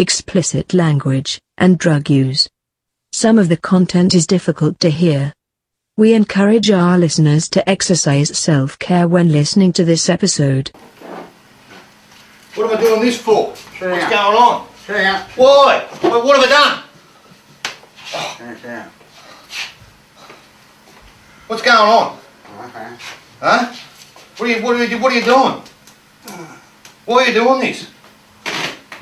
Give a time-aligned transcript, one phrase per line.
[0.00, 2.48] explicit language, and drug use.
[3.12, 5.34] Some of the content is difficult to hear.
[5.98, 10.70] We encourage our listeners to exercise self-care when listening to this episode.
[12.54, 13.54] What am I doing this for?
[13.54, 14.10] Sit What's down.
[14.10, 14.68] going on?
[14.86, 15.26] Sit down.
[15.36, 15.86] Why?
[16.00, 16.82] What, what have I done?
[18.38, 18.90] Sit down.
[21.46, 22.18] What's going on?
[22.64, 22.88] Okay.
[23.40, 23.74] Huh?
[24.38, 25.62] What are you, what are you, what are you doing?
[27.04, 27.90] Why are you doing this?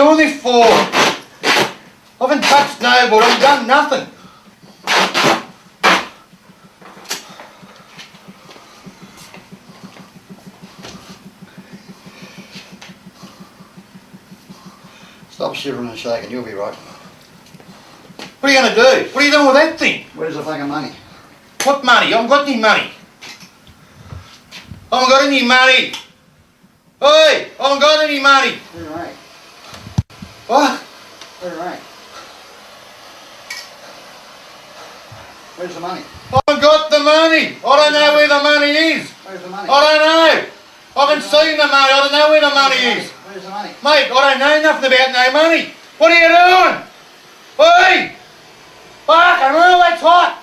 [0.00, 0.64] What are you doing this for?
[0.64, 4.06] I haven't touched nobody, I've done nothing.
[15.30, 16.74] Stop shivering and shaking, you'll be right.
[16.74, 19.12] What are you going to do?
[19.12, 20.06] What are you doing with that thing?
[20.14, 20.92] Where's the fucking money?
[21.64, 22.06] What money?
[22.06, 22.90] I haven't got any money.
[24.90, 25.92] I haven't got any money.
[27.00, 28.50] Hey, I haven't got any money.
[28.50, 28.69] Where's the money?
[30.50, 30.80] What?
[30.80, 31.80] Where's the money?
[35.54, 36.02] Where's the money?
[36.02, 37.54] I haven't got the money.
[37.62, 39.10] I don't know where the money is.
[39.22, 39.68] Where's the money?
[39.70, 40.50] I don't know.
[40.96, 41.92] I haven't seen the money.
[41.94, 43.10] I don't know where the money is.
[43.10, 43.68] Where's the money?
[43.78, 45.70] Mate, I don't know nothing about no money.
[45.98, 46.82] What are you doing?
[47.56, 48.16] Hey!
[49.06, 50.42] Fucking hell, that's hot!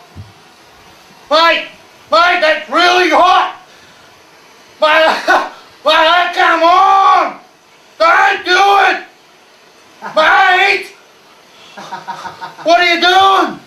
[1.29, 1.67] Mate!
[2.09, 3.59] Mate, that's really hot!
[4.79, 5.03] Mate,
[5.83, 7.41] mate, come on!
[7.99, 9.06] Don't do it!
[10.01, 10.93] Mate!
[12.63, 13.59] What are you doing?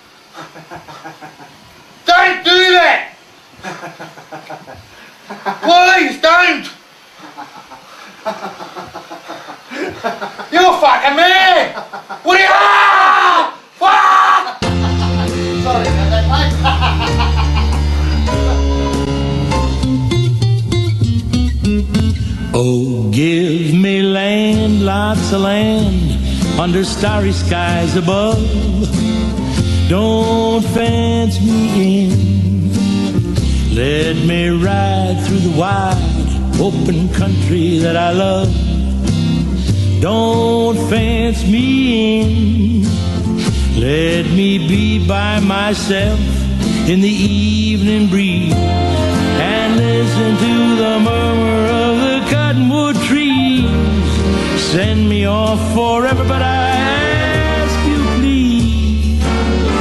[2.07, 3.15] Don't do that!
[5.63, 6.71] Please don't!
[10.53, 11.75] You're fucking mad!
[12.23, 12.51] What are you?
[13.81, 14.63] Fuck!
[15.65, 15.87] Sorry.
[22.53, 26.20] Oh, give me land, lots of land,
[26.61, 28.37] under starry skies above.
[29.89, 33.75] Don't fence me in.
[33.75, 38.53] Let me ride through the wide, open country that I love.
[40.03, 43.81] Don't fence me in.
[43.81, 46.21] Let me be by myself
[46.87, 51.20] in the evening breeze and listen to the
[55.51, 59.21] Forever, but I ask you please,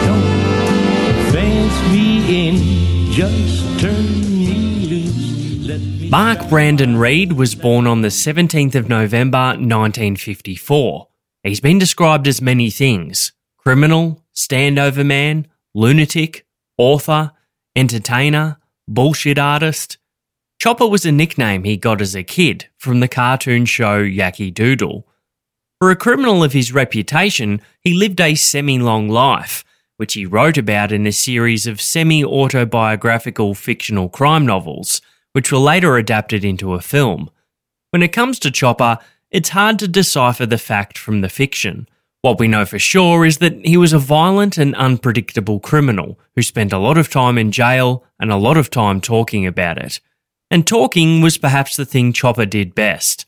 [0.03, 6.09] don't fence me in, just turn me loose.
[6.09, 11.07] Mark Brandon Read was born on the 17th of November 1954.
[11.43, 16.47] He's been described as many things criminal, standover man, lunatic,
[16.79, 17.31] author,
[17.75, 18.57] entertainer,
[18.87, 19.99] bullshit artist.
[20.57, 25.05] Chopper was a nickname he got as a kid from the cartoon show Yakky Doodle.
[25.79, 29.63] For a criminal of his reputation, he lived a semi long life,
[29.95, 35.01] which he wrote about in a series of semi autobiographical fictional crime novels,
[35.31, 37.29] which were later adapted into a film.
[37.91, 38.99] When it comes to Chopper,
[39.31, 41.87] it's hard to decipher the fact from the fiction.
[42.23, 46.41] What we know for sure is that he was a violent and unpredictable criminal who
[46.41, 50.01] spent a lot of time in jail and a lot of time talking about it.
[50.51, 53.25] And talking was perhaps the thing Chopper did best.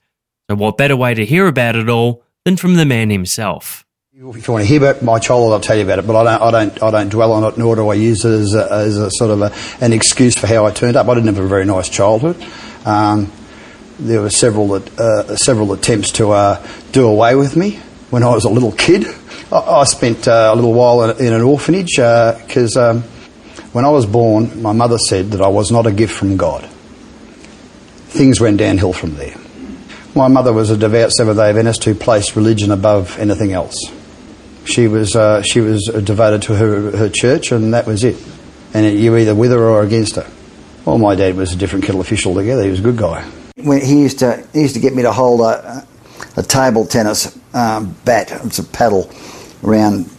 [0.50, 3.86] So, what better way to hear about it all than from the man himself?
[4.14, 6.06] If you want to hear about my childhood, I'll tell you about it.
[6.06, 8.32] But I don't, I don't, I don't dwell on it, nor do I use it
[8.32, 11.08] as a, as a sort of a, an excuse for how I turned up.
[11.08, 12.38] I didn't have a very nice childhood.
[12.86, 13.32] Um,
[13.98, 17.80] there were several uh, several attempts to uh, do away with me
[18.10, 19.06] when I was a little kid.
[19.52, 23.04] I, I spent uh, a little while in, in an orphanage because um,
[23.72, 26.68] When I was born, my mother said that I was not a gift from God.
[28.10, 29.36] Things went downhill from there.
[30.14, 33.78] My mother was a devout Seventh day Adventist who placed religion above anything else.
[34.66, 38.22] She was, uh, she was devoted to her, her church, and that was it.
[38.74, 40.30] And you either with her or against her.
[40.86, 42.64] Well, my dad was a different kettle of fish altogether.
[42.64, 43.24] He was a good guy.
[43.56, 45.86] When he used to he used to get me to hold a,
[46.36, 48.32] a table tennis um, bat.
[48.44, 49.10] It's a paddle
[49.64, 50.10] around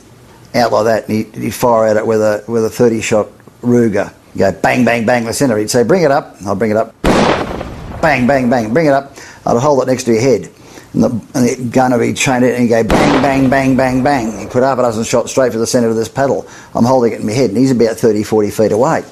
[0.54, 3.28] out like that, and he'd, he'd fire at it with a with a thirty shot
[3.62, 4.12] Ruger.
[4.32, 5.56] He'd go bang bang bang the centre.
[5.58, 6.94] He'd say, "Bring it up." I'll bring it up.
[7.02, 8.72] Bang bang bang.
[8.72, 9.16] Bring it up.
[9.46, 10.50] I'd hold it next to your head.
[10.94, 14.38] And the, and the gunner, he'd train it and go bang, bang, bang, bang, bang.
[14.38, 16.46] He put half a dozen shots straight for the centre of this paddle.
[16.74, 19.02] I'm holding it in my head and he's about 30, 40 feet away.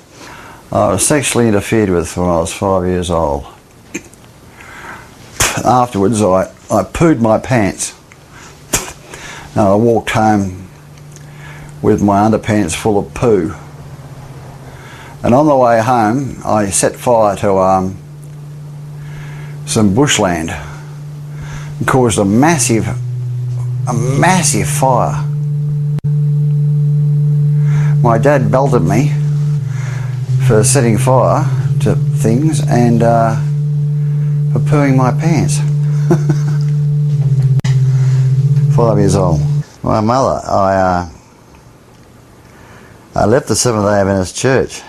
[0.73, 3.45] I was sexually interfered with when I was five years old.
[5.65, 7.95] Afterwards, I, I pooed my pants.
[9.53, 10.69] And I walked home
[11.83, 13.55] with my underpants full of poo.
[15.25, 18.00] And on the way home, I set fire to um,
[19.67, 22.87] some bushland and caused a massive,
[23.89, 25.25] a massive fire.
[28.03, 29.13] My dad belted me
[30.47, 31.45] for setting fire
[31.81, 33.35] to things and uh,
[34.53, 35.59] for pooing my pants.
[38.75, 39.41] Five years old.
[39.83, 41.09] My mother, I, uh,
[43.15, 44.83] I left the Seventh day Adventist Church.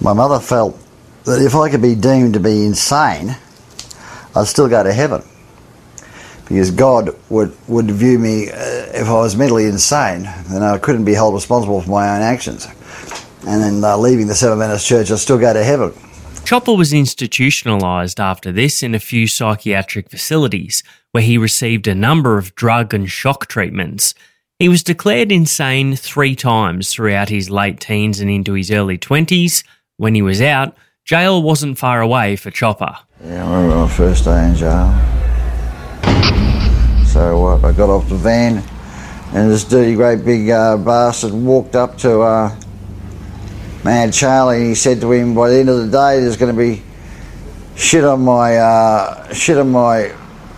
[0.00, 0.78] My mother felt
[1.24, 3.36] that if I could be deemed to be insane,
[4.34, 5.22] I'd still go to heaven.
[6.48, 8.56] Because God would, would view me, uh,
[8.94, 12.66] if I was mentally insane, then I couldn't be held responsible for my own actions.
[13.46, 15.92] And then uh, leaving the Seventh Adventist Church, I'd still go to heaven.
[16.44, 20.82] Chopper was institutionalised after this in a few psychiatric facilities,
[21.12, 24.14] where he received a number of drug and shock treatments.
[24.58, 29.62] He was declared insane three times throughout his late teens and into his early 20s.
[29.98, 30.74] When he was out,
[31.08, 32.94] jail wasn't far away for Chopper.
[33.24, 34.92] Yeah, I remember my first day in jail.
[37.06, 38.62] So uh, I got off the van,
[39.32, 42.60] and this dirty, great big uh, bastard walked up to uh,
[43.84, 46.54] Mad Charlie, and he said to him, "By the end of the day, there's going
[46.54, 46.82] to be
[47.74, 50.10] shit on my uh, shit on my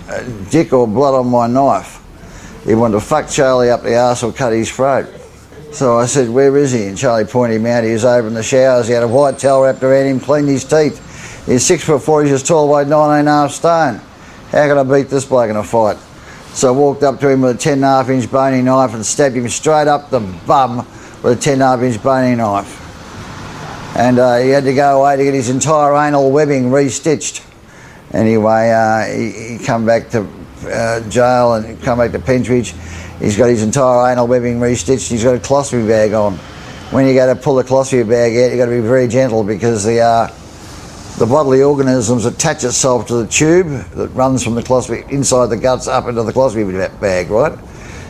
[0.09, 2.03] uh, dick or blood on my knife."
[2.65, 5.07] He wanted to fuck Charlie up the arse or cut his throat.
[5.73, 7.85] So I said, "Where is he?" And Charlie pointed him out.
[7.85, 8.89] He was over in the showers.
[8.89, 11.47] He had a white towel wrapped around him, cleaned his teeth.
[11.47, 12.23] He's six foot four.
[12.23, 14.01] He's as tall, weighed nine and a half stone.
[14.51, 15.97] How can I beat this bloke in a fight?
[16.53, 18.95] So I walked up to him with a ten and a half inch bony knife
[18.95, 20.79] and stabbed him straight up the bum
[21.23, 22.77] with a ten and a half inch bony knife.
[23.97, 27.47] And uh, he had to go away to get his entire anal webbing restitched.
[28.13, 30.27] Anyway, uh, he, he come back to
[30.67, 32.75] uh, jail and come back to Pentridge.
[33.21, 35.09] He's got his entire anal webbing restitched.
[35.09, 36.35] He's got a colostomy bag on.
[36.91, 39.45] When you go to pull the colostomy bag out, you've got to be very gentle
[39.45, 40.35] because the uh,
[41.19, 45.57] the bodily organisms attach itself to the tube that runs from the colostomy inside the
[45.57, 47.59] guts up into the colostomy bag, right?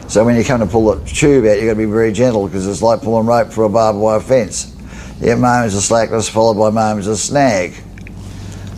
[0.09, 2.47] So when you come to pull the tube out, you've got to be very gentle
[2.47, 4.77] because it's like pulling rope for a barbed wire fence.
[5.19, 7.75] You get moments of slackness followed by moments of snag.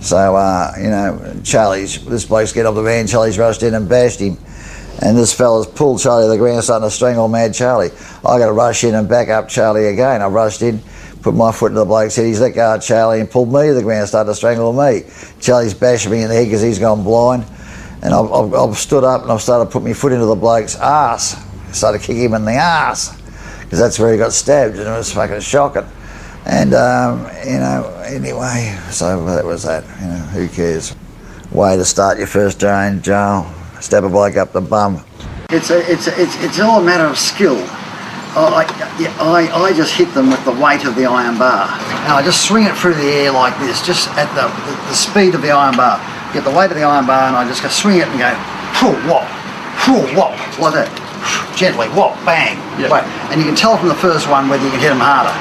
[0.01, 3.89] So, uh, you know, Charlie's, this bloke's get off the van, Charlie's rushed in and
[3.89, 4.37] bashed him.
[5.03, 7.91] And this fella's pulled Charlie the grandson to strangle mad Charlie.
[8.25, 10.23] I got to rush in and back up Charlie again.
[10.23, 10.81] I rushed in,
[11.23, 12.27] put my foot in the bloke's head.
[12.27, 15.03] He's let go of Charlie and pulled me to the ground, started to strangle me.
[15.41, 17.45] Charlie's bashing me in the head because he's gone blind.
[18.03, 20.37] And I've, I've, I've, stood up and I've started to put my foot into the
[20.37, 21.37] bloke's ass.
[21.77, 23.21] Started to kick him in the ass
[23.63, 25.87] because that's where he got stabbed and it was fucking shocking.
[26.47, 29.83] And, um, you know, anyway, so that was that.
[30.01, 30.95] You know, who cares?
[31.51, 33.53] Way to start your first day in jail.
[33.83, 35.03] Stab a bloke up the bum.
[35.51, 37.59] It's, a, it's, a, it's, it's all a matter of skill.
[38.39, 38.63] Oh, I,
[39.19, 41.67] I, I just hit them with the weight of the iron bar.
[42.07, 44.95] And I just swing it through the air like this, just at the, the, the
[44.95, 45.99] speed of the iron bar.
[46.31, 48.31] Get the weight of the iron bar and I just go swing it and go,
[48.79, 49.27] whoa, whop,
[49.91, 50.89] whoa, whop, like that.
[51.59, 52.55] Gently, whop, bang.
[52.79, 52.87] Yeah.
[52.87, 53.05] Right.
[53.35, 55.35] And you can tell from the first one whether you can hit them harder.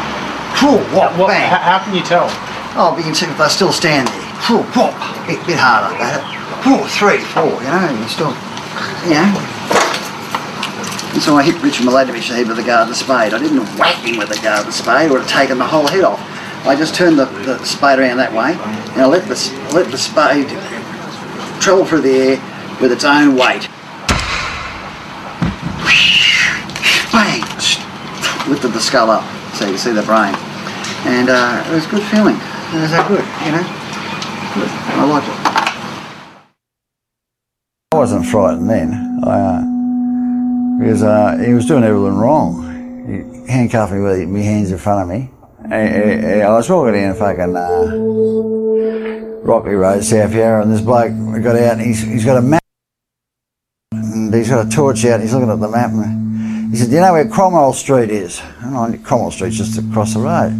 [0.65, 1.45] Whoa, whop, bang.
[1.45, 2.25] how, how can you tell?
[2.73, 4.27] Oh, but you can see if they still stand there.
[4.49, 4.97] Whoa, whop,
[5.29, 6.40] bit, bit harder.
[6.63, 8.33] Whoa, three, four, you know, you still,
[9.05, 9.33] you know.
[11.13, 13.33] And so I hit Richard Miladovich head with the garden spade.
[13.33, 16.03] I didn't whack him with the garden spade, it would have taken the whole head
[16.03, 16.21] off.
[16.65, 19.35] I just turned the, the spade around that way and I let the,
[19.73, 20.47] let the spade
[21.59, 23.67] travel through the air with its own weight.
[27.11, 27.41] Bang!
[28.47, 29.23] Lifted the skull up
[29.55, 30.35] so you can see the brain.
[31.09, 32.35] And uh, it was a good feeling.
[32.35, 33.65] It was that good, you know?
[34.53, 34.69] Good.
[34.69, 35.40] I liked it.
[38.01, 39.19] I wasn't frightened then.
[39.23, 39.61] I, uh,
[40.79, 43.05] because uh, he was doing everything wrong.
[43.05, 45.29] he handcuffed me with my hands in front of me.
[45.71, 51.11] And I was walking down fucking uh, Rocky Road, South Yarra, and this bloke
[51.43, 52.63] got out and he's, he's got a map.
[53.91, 55.91] And he's got a torch out and he's looking at the map.
[55.91, 58.41] And he said, Do you know where Cromwell Street is?
[58.61, 60.53] And I Cromwell Street's just across the road.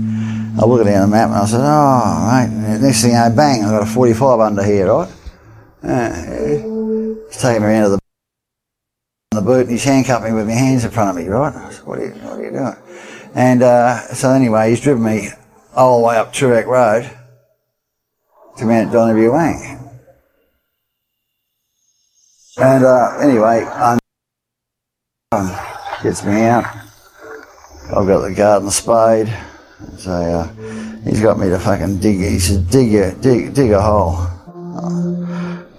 [0.62, 2.30] I looked down the map and I said, Oh.
[2.44, 5.12] And next thing I know, bang, I've got a 45 under here, right?
[5.84, 6.71] Uh,
[7.40, 8.02] taking me around to the
[9.34, 11.56] the boot and he's handcuffed me with my hands in front of me, right?
[11.56, 12.76] I said, what are you, what are you doing?
[13.34, 15.30] And uh, so anyway, he's driven me
[15.74, 17.10] all the way up Toorak Road
[18.58, 19.78] to Mount Donna Buang.
[22.58, 24.00] And uh, anyway, um,
[25.32, 25.58] um,
[26.04, 26.66] gets me out.
[27.96, 29.34] I've got the garden spade.
[29.98, 30.48] So uh,
[31.04, 32.18] he's got me to fucking dig.
[32.18, 34.28] He said, dig a, dig, dig a hole.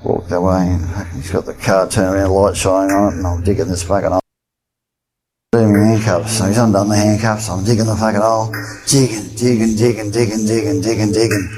[0.04, 3.42] Walked away and he's got the car turned around, light shining on it, and I'm
[3.44, 4.20] digging this fucking hole.
[5.52, 6.38] Doing handcuffs.
[6.38, 7.48] So he's undone the handcuffs.
[7.48, 8.52] I'm digging the fucking hole.
[8.88, 11.48] Digging, digging, digging, digging, digging, digging, digging.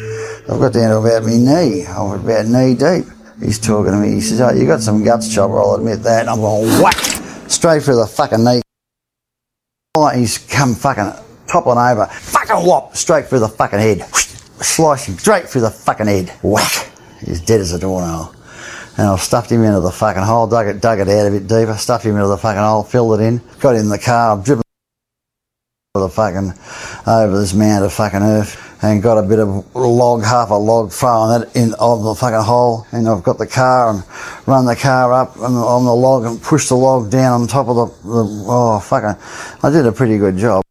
[0.51, 1.87] I've got down to about my knee.
[1.87, 3.07] I was about knee deep.
[3.41, 4.13] He's talking to me.
[4.13, 6.21] He says, Oh, you got some guts, chopper, I'll admit that.
[6.21, 6.99] And I'm going whack
[7.49, 8.61] straight through the fucking knee.
[10.15, 11.13] He's come fucking
[11.47, 12.07] toppling over.
[12.07, 14.03] Fucking whop straight through the fucking head.
[14.61, 16.29] Slice him straight through the fucking head.
[16.43, 16.91] Whack.
[17.25, 18.35] He's dead as a doornail.
[18.97, 21.49] And I've stuffed him into the fucking hole, dug it, dug it out a bit
[21.49, 24.45] deeper, stuffed him into the fucking hole, filled it in, got in the car, I've
[24.45, 24.63] driven
[25.95, 26.53] the fucking
[27.07, 30.93] over this mound of fucking earth and got a bit of log, half a log,
[30.93, 32.87] throwing that in of the fucking hole.
[32.93, 34.05] And I've got the car and
[34.47, 35.55] run the car up on
[35.85, 39.23] the, log and pushed the log down on top of the, the oh fucking,
[39.63, 40.63] I did a pretty good job.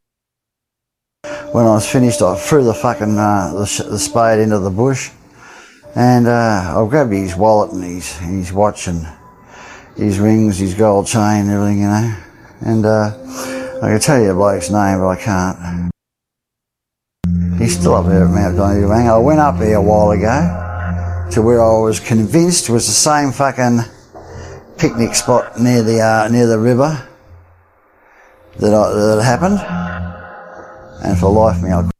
[1.53, 5.10] When I was finished, I threw the fucking uh, the, the spade into the bush,
[5.95, 9.07] and uh, I grabbed his wallet and his his watch and
[9.95, 12.15] his rings, his gold chain, everything, you know.
[12.62, 15.91] And uh, I can tell you the bloke's name, but I can't.
[17.59, 19.07] He's still up there at Mount Donna Buang.
[19.07, 23.31] I went up there a while ago to where I was convinced was the same
[23.31, 23.79] fucking
[24.77, 27.07] picnic spot near the uh, near the river
[28.57, 29.59] that I, that happened.
[31.05, 31.92] And for life me, I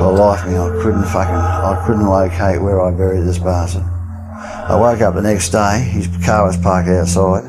[0.00, 3.38] for the life of me, I couldn't fucking I couldn't locate where I buried this
[3.38, 3.82] bastard.
[3.82, 5.80] I woke up the next day.
[5.80, 7.44] His car was parked outside,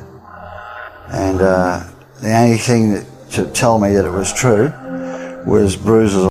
[1.13, 1.81] and uh,
[2.21, 4.67] the only thing that to tell me that it was true
[5.47, 6.27] was bruises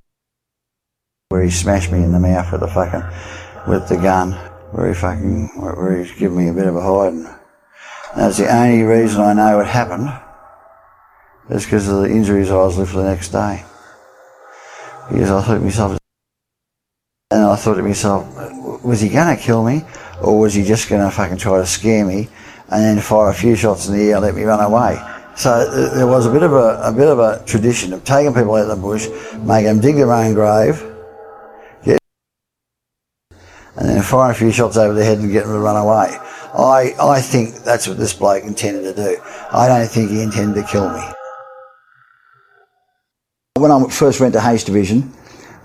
[1.31, 3.03] where he smashed me in the mouth with the fucking
[3.67, 4.33] with the gun,
[4.73, 7.35] where he fucking where he's given me a bit of a hiding.
[8.15, 10.13] That's the only reason I know it happened.
[11.49, 13.65] Is because of the injuries I was left for the next day.
[15.09, 16.00] Because I thought myself,
[17.31, 18.27] and I thought to myself,
[18.85, 19.85] was he going to kill me,
[20.21, 22.29] or was he just going to fucking try to scare me,
[22.69, 25.01] and then fire a few shots in the air and let me run away?
[25.37, 28.55] So there was a bit of a, a bit of a tradition of taking people
[28.57, 29.09] out of the bush,
[29.39, 30.83] making them dig their own grave,
[31.85, 32.01] get,
[33.77, 36.17] and then firing a few shots over the head and getting them to run away.
[36.53, 39.23] I, I think that's what this bloke intended to do.
[39.53, 41.03] I don't think he intended to kill me.
[43.55, 45.13] When I first went to H Division,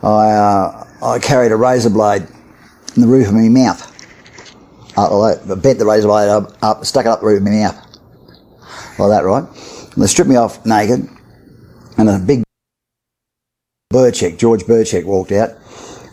[0.03, 2.27] I, uh, I carried a razor blade
[2.95, 3.91] in the roof of my mouth.
[4.97, 7.51] I, I bent the razor blade up, up, stuck it up the roof of my
[7.51, 7.75] mouth.
[8.97, 9.43] Like that, right?
[9.43, 11.07] And they stripped me off naked,
[11.97, 12.43] and a big
[13.93, 15.51] Burchek, George Burchek, walked out.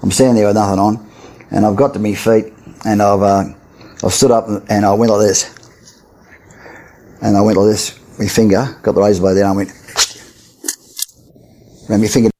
[0.02, 1.10] I'm standing there with nothing on,
[1.50, 2.52] and I've got to my feet,
[2.84, 3.44] and I've, uh,
[4.04, 5.54] I've stood up and, I went like this.
[7.22, 9.70] And I went like this, my finger, got the razor blade there, and I went,
[11.88, 12.31] ran my finger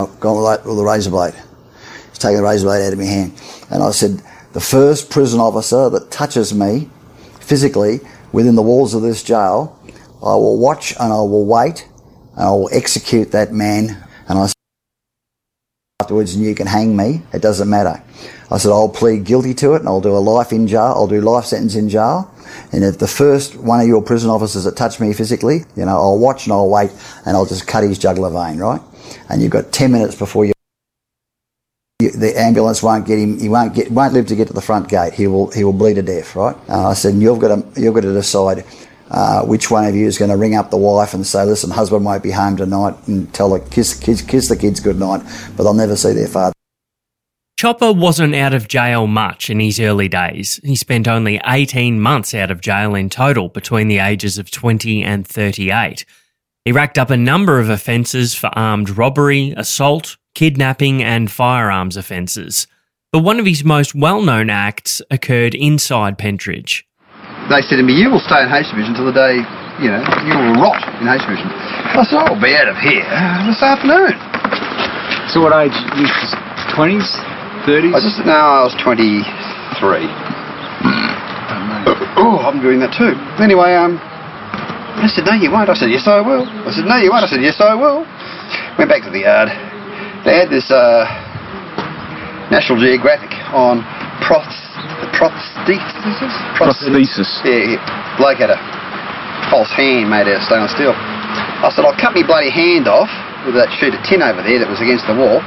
[0.00, 1.34] gone with, the razor blade.
[2.08, 3.40] He's taken the razor blade out of my hand.
[3.70, 4.20] And I said,
[4.52, 6.90] the first prison officer that touches me
[7.40, 8.00] physically
[8.32, 9.78] within the walls of this jail,
[10.20, 11.86] I will watch and I will wait
[12.34, 14.03] and I will execute that man.
[16.00, 17.22] Afterwards, and you can hang me.
[17.32, 18.02] It doesn't matter.
[18.50, 20.92] I said, I'll plead guilty to it and I'll do a life in jail.
[20.96, 22.28] I'll do life sentence in jail.
[22.72, 25.92] And if the first one of your prison officers that touch me physically, you know,
[25.96, 26.90] I'll watch and I'll wait
[27.24, 28.80] and I'll just cut his jugular vein, right?
[29.30, 30.52] And you've got 10 minutes before you
[32.02, 33.38] you- the ambulance won't get him.
[33.38, 35.12] He won't get won't live to get to the front gate.
[35.14, 36.34] He will he will bleed to death.
[36.34, 36.56] Right?
[36.68, 38.64] I said, you've got to you've got to decide
[39.10, 41.70] uh, which one of you is going to ring up the wife and say, listen,
[41.70, 45.22] husband won't be home tonight, and tell the kiss kiss kiss the kids good night,
[45.56, 46.52] but they'll never see their father.
[47.56, 50.60] Chopper wasn't out of jail much in his early days.
[50.64, 55.02] He spent only 18 months out of jail in total between the ages of 20
[55.02, 56.04] and 38.
[56.64, 62.66] He racked up a number of offences for armed robbery, assault, kidnapping, and firearms offences.
[63.12, 66.83] But one of his most well known acts occurred inside Pentridge.
[67.50, 69.44] They said to me, you will stay in H Division until the day
[69.82, 71.50] you know, you will rot in H Division.
[71.50, 73.02] I said, I'll be out of here
[73.50, 74.14] this afternoon.
[75.34, 75.74] So what age?
[76.70, 77.10] Twenties,
[77.66, 77.94] thirties?
[77.94, 79.26] I just no, I was 23.
[82.22, 83.18] Oh, I'm doing that too.
[83.42, 85.68] Anyway, um, I said, no, you won't.
[85.68, 86.46] I said, yes, I will.
[86.46, 87.26] I said, no, you won't.
[87.26, 88.06] I said, yes, I will.
[88.78, 89.50] Went back to the yard.
[90.22, 91.04] They had this uh,
[92.50, 93.82] National Geographic on
[94.20, 96.34] prosthesis.
[96.58, 97.30] Prosthesis.
[97.44, 98.16] Yeah, yeah.
[98.18, 98.58] Bloke had a
[99.50, 100.94] false hand made out of stainless steel.
[100.94, 103.10] I said, I'll cut my bloody hand off
[103.44, 105.42] with that sheet of tin over there that was against the wall,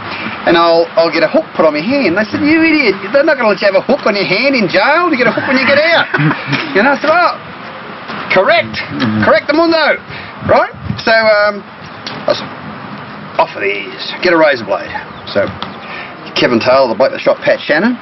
[0.46, 2.14] and I'll I'll get a hook put on my hand.
[2.14, 4.28] They said, you idiot, they're not going to let you have a hook on your
[4.28, 5.10] hand in jail.
[5.10, 6.06] You get a hook when you get out.
[6.78, 7.34] and I said, oh,
[8.30, 8.78] correct,
[9.26, 9.98] correct the mundo,
[10.46, 10.70] right?
[11.02, 11.66] So um,
[12.30, 12.50] I said,
[13.42, 14.94] off with these, get a razor blade.
[15.34, 15.50] So
[16.38, 17.98] Kevin Taylor, the bloke that shot Pat Shannon,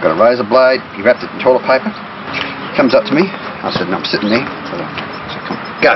[0.00, 0.80] got a razor blade.
[0.96, 1.92] He wrapped it in toilet paper.
[2.76, 3.28] Comes up to me.
[3.28, 4.40] I said, no, I'm sitting there.
[4.44, 4.64] I
[5.28, 5.92] said, come go.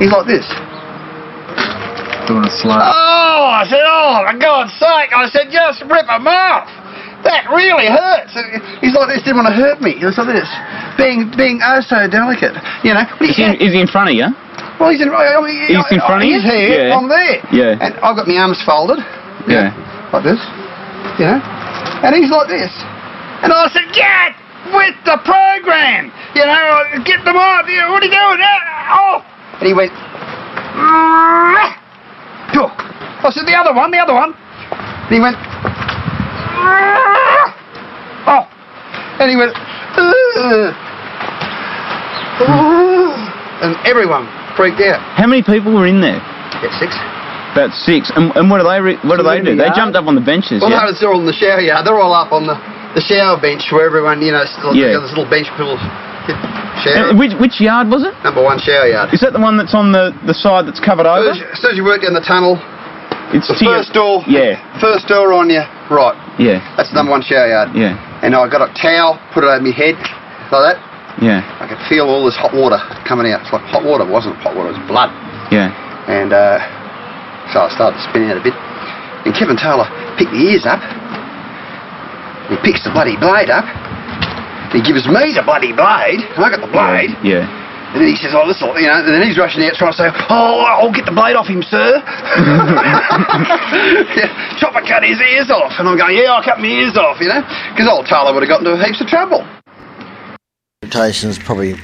[0.00, 0.46] He's like this.
[2.24, 2.80] Doing a slow.
[2.80, 5.12] Oh, I said, oh, for God's sake.
[5.12, 6.64] I said, just rip him off.
[7.24, 8.32] That really hurts.
[8.80, 9.96] He's like this, didn't want to hurt me.
[9.96, 10.48] He was like this,
[11.00, 12.52] being being oh so delicate.
[12.84, 14.28] You know, Is he, is he in front of you?
[14.76, 16.36] well, he's in, I mean, He's in front of you?
[16.36, 16.96] He's here, Yeah.
[16.96, 17.40] I'm there.
[17.48, 17.80] Yeah.
[17.80, 19.00] And I've got my arms folded,
[19.48, 19.72] Yeah.
[20.12, 20.36] like this,
[21.16, 21.40] you know,
[22.04, 22.72] and he's like this.
[23.44, 24.32] And I said, get
[24.72, 27.68] with the program, you know, get them off.
[27.68, 28.40] You know, what are you doing?
[28.40, 29.22] Uh, off.
[29.60, 29.92] And he went,
[32.50, 32.66] "Phew."
[33.24, 34.32] I said, the other one, the other one.
[34.34, 35.36] And he went,
[38.28, 38.44] oh.
[39.20, 39.52] And he went,
[43.64, 45.00] and everyone freaked out.
[45.16, 46.20] How many people were in there?
[46.60, 46.96] Get six.
[47.52, 48.10] About six.
[48.16, 49.54] And, and what do they re- what do they do?
[49.56, 50.60] They jumped up on the benches.
[50.60, 50.90] Well, yeah.
[50.90, 51.86] no, they're all in the shower yard.
[51.86, 52.58] They're all up on the,
[52.94, 54.94] the shower bench where everyone, you know, still Yeah.
[54.94, 55.76] got this little bench people
[56.82, 57.14] shower.
[57.14, 58.14] Which which yard was it?
[58.24, 59.12] Number one shower yard.
[59.12, 61.30] Is that the one that's on the, the side that's covered over?
[61.34, 62.56] as soon as you work down the tunnel,
[63.34, 66.14] It's the your- first door, Yeah, first door on your right.
[66.38, 67.70] yeah, That's the number one shower yard.
[67.74, 69.96] yeah, And I got a towel, put it over my head,
[70.54, 70.78] like that.
[71.20, 73.42] yeah, I could feel all this hot water coming out.
[73.42, 74.04] It's like hot water.
[74.06, 74.70] It wasn't hot water.
[74.70, 75.10] It was blood.
[75.50, 75.70] yeah.
[76.06, 76.60] And uh,
[77.52, 78.52] so I started spinning out a bit.
[79.24, 79.88] And Kevin Taylor
[80.20, 80.84] picked the ears up.
[82.54, 83.66] He picks the bloody blade up.
[84.70, 86.22] He gives me the bloody blade.
[86.22, 87.10] And I got the blade.
[87.26, 87.42] Yeah.
[87.90, 89.90] And then he says, oh, this will, you know, and then he's rushing out trying
[89.90, 91.98] to say, oh, I'll get the blade off him, sir.
[94.18, 95.78] yeah, chopper cut his ears off.
[95.78, 97.42] And I'm going, yeah, I'll cut my ears off, you know.
[97.70, 99.46] Because old Taylor would have got into heaps of trouble.
[101.30, 101.74] is probably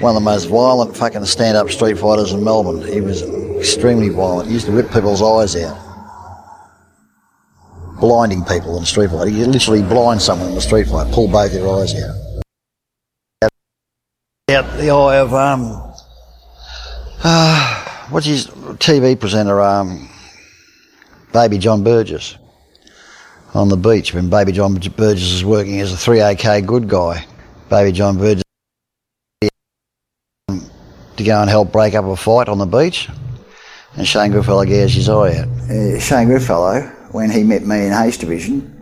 [0.00, 2.80] one of the most violent fucking stand-up street fighters in Melbourne.
[2.88, 3.20] He was
[3.56, 4.48] extremely violent.
[4.48, 5.89] He used to rip people's eyes out.
[8.00, 9.32] Blinding people in a street fight.
[9.32, 12.16] You literally blind someone in a street fight, pull both their eyes out.
[14.50, 15.92] Out the eye of, um,
[17.22, 20.08] uh, what's his TV presenter, um,
[21.32, 22.36] Baby John Burgess
[23.54, 27.24] on the beach when Baby John Burgess is working as a 3AK good guy.
[27.68, 28.42] Baby John Burgess
[30.48, 33.08] to go and help break up a fight on the beach,
[33.96, 35.48] and Shane Goodfellow gouged his eye out.
[35.70, 38.76] Uh, Shane Goodfellow, when he met me in H Division,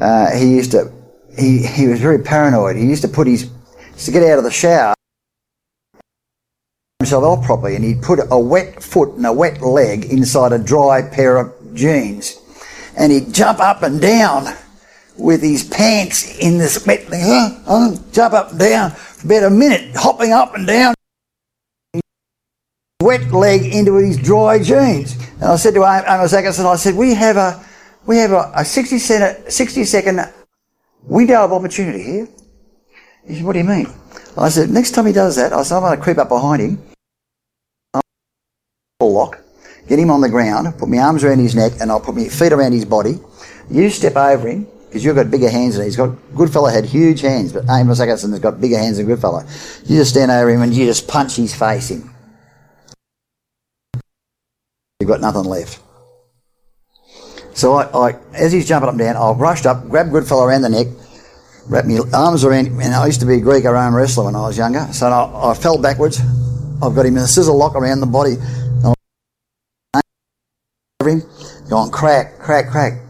[0.00, 0.92] uh, he used to,
[1.38, 2.76] he, he was very paranoid.
[2.76, 3.50] He used to put his,
[3.98, 4.94] to get out of the shower
[6.98, 10.58] himself off properly and he'd put a wet foot and a wet leg inside a
[10.58, 12.38] dry pair of jeans
[12.96, 14.46] and he'd jump up and down
[15.16, 17.22] with his pants in this wet thing,
[17.66, 20.94] huh, jump up and down for about a minute, hopping up and down
[23.02, 25.16] wet leg into his dry jeans.
[25.34, 27.64] And I said to Amos Atkinson, I said, we have a,
[28.06, 30.20] we have a, a 60, cent, 60 second
[31.02, 32.28] window of opportunity here.
[33.26, 33.86] He said, what do you mean?
[34.36, 36.62] I said, next time he does that, I said, I'm going to creep up behind
[36.62, 36.82] him,
[37.94, 39.38] I'll lock,
[39.88, 42.28] get him on the ground, put my arms around his neck, and I'll put my
[42.28, 43.18] feet around his body.
[43.70, 46.10] You step over him, because you've got bigger hands than he's got.
[46.34, 49.42] Goodfellow had huge hands, but Amos Atkinson has got bigger hands than Goodfellow.
[49.86, 52.11] You just stand over him and you just punch his face in.
[55.02, 55.80] You've got nothing left.
[57.54, 60.62] So I, I, as he's jumping up and down, I rushed up, grabbed Goodfellow around
[60.62, 60.86] the neck,
[61.66, 64.42] wrapped my arms around and I used to be a Greco Roman wrestler when I
[64.42, 66.20] was younger, so I, I fell backwards.
[66.80, 68.36] I've got him in a scissor lock around the body.
[71.04, 71.22] Him,
[71.68, 73.00] going crack, crack, crack.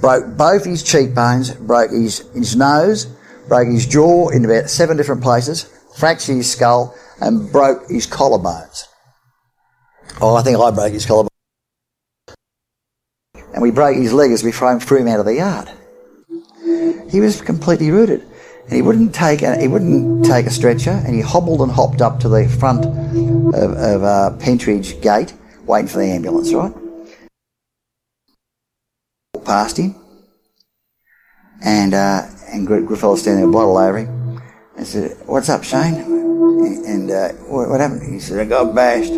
[0.00, 3.14] Broke both his cheekbones, broke his, his nose,
[3.46, 5.64] broke his jaw in about seven different places,
[5.98, 8.84] fractured his skull, and broke his collarbones.
[10.20, 11.28] Oh, I think I broke his collarbone.
[13.52, 15.70] And we broke his leg as we threw him, out of the yard.
[17.10, 18.22] He was completely rooted.
[18.64, 22.00] and he wouldn't take a, he wouldn't take a stretcher, and he hobbled and hopped
[22.00, 25.34] up to the front of, of uh, Pentridge Gate,
[25.66, 26.52] waiting for the ambulance.
[26.52, 26.72] Right,
[29.34, 29.94] Walked past him,
[31.62, 34.42] and uh, and Gr- Griffell standing there, all over him.
[34.76, 38.12] I said, "What's up, Shane?" And uh, what happened?
[38.12, 39.12] He said, "I got bashed."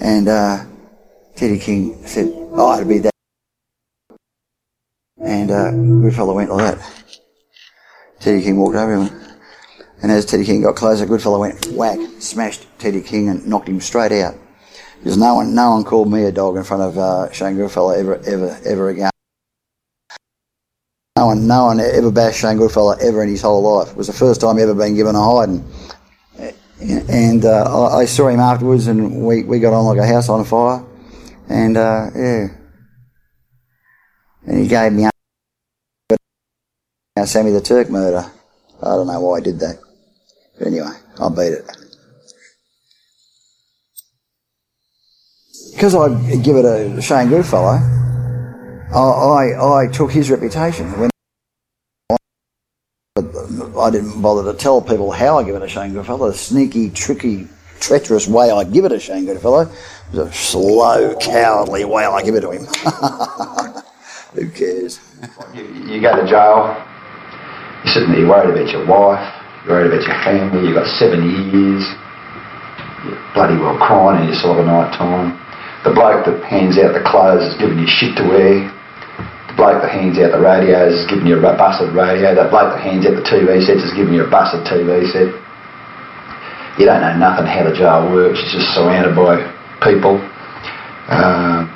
[0.00, 0.64] And uh,
[1.34, 3.10] Teddy King said, "Oh, it'd be that."
[5.20, 7.20] And uh, Goodfellow went like that.
[8.20, 9.36] Teddy King walked over him,
[10.02, 13.80] and as Teddy King got closer, Goodfellow went whack, smashed Teddy King and knocked him
[13.80, 14.34] straight out.
[14.98, 17.90] Because no one, no one called me a dog in front of uh, Shane Goodfellow
[17.90, 19.10] ever, ever, ever again.
[21.16, 23.90] No one, no one ever bashed Shane Goodfellow ever in his whole life.
[23.90, 25.64] It was the first time he ever been given a hiding.
[26.80, 30.28] And uh, I, I saw him afterwards, and we, we got on like a house
[30.28, 30.84] on fire.
[31.48, 32.48] And uh, yeah,
[34.46, 35.08] and he gave me
[37.16, 38.30] a Sammy the Turk murder.
[38.82, 39.78] I don't know why he did that.
[40.58, 41.64] But anyway, I beat it.
[45.72, 47.78] Because I give it a Shane Goodfellow,
[48.92, 50.90] I, I, I took his reputation.
[50.98, 51.10] When
[53.78, 56.90] I didn't bother to tell people how I give it a Shane Goodfellow, the sneaky,
[56.90, 57.48] tricky,
[57.80, 59.70] treacherous way I give it a Shane Goodfellow
[60.12, 62.64] was a slow, cowardly way I give it to him.
[64.34, 65.00] Who cares?
[65.54, 66.76] You go to jail,
[67.84, 69.24] you're sitting there, worried about your wife,
[69.64, 71.84] you're worried about your family, you've got seven years,
[73.04, 75.38] you're bloody well crying in your sort of a night time.
[75.84, 78.77] The bloke that hands out the clothes is giving you shit to wear.
[79.58, 82.30] The bloke that hands out the radios is giving you a busted radio.
[82.30, 85.34] The bloke that hands out the TV sets is giving you a busted TV set.
[86.78, 88.38] You don't know nothing how the jail works.
[88.38, 89.42] You're just surrounded by
[89.82, 90.22] people.
[91.10, 91.66] Um,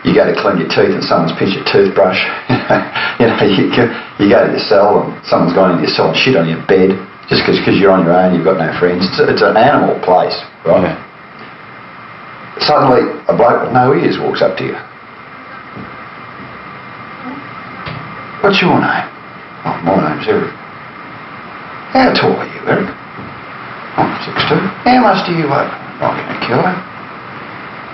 [0.00, 2.16] you go to clean your teeth and someone's pinched your toothbrush.
[3.20, 3.84] you know, you go,
[4.16, 6.64] you go to your cell and someone's gone into your cell and shit on your
[6.64, 6.96] bed
[7.28, 9.04] just because you're on your own, you've got no friends.
[9.12, 10.96] It's, it's an animal place, right?
[12.64, 14.80] Suddenly, a bloke with no ears walks up to you.
[18.46, 19.10] What's your name?
[19.66, 20.54] Oh, my name's Eric.
[21.90, 22.94] How tall are you, Eric?
[23.98, 24.62] I'm six two.
[24.86, 25.66] How much do you weigh?
[25.98, 26.78] Not gonna kill her.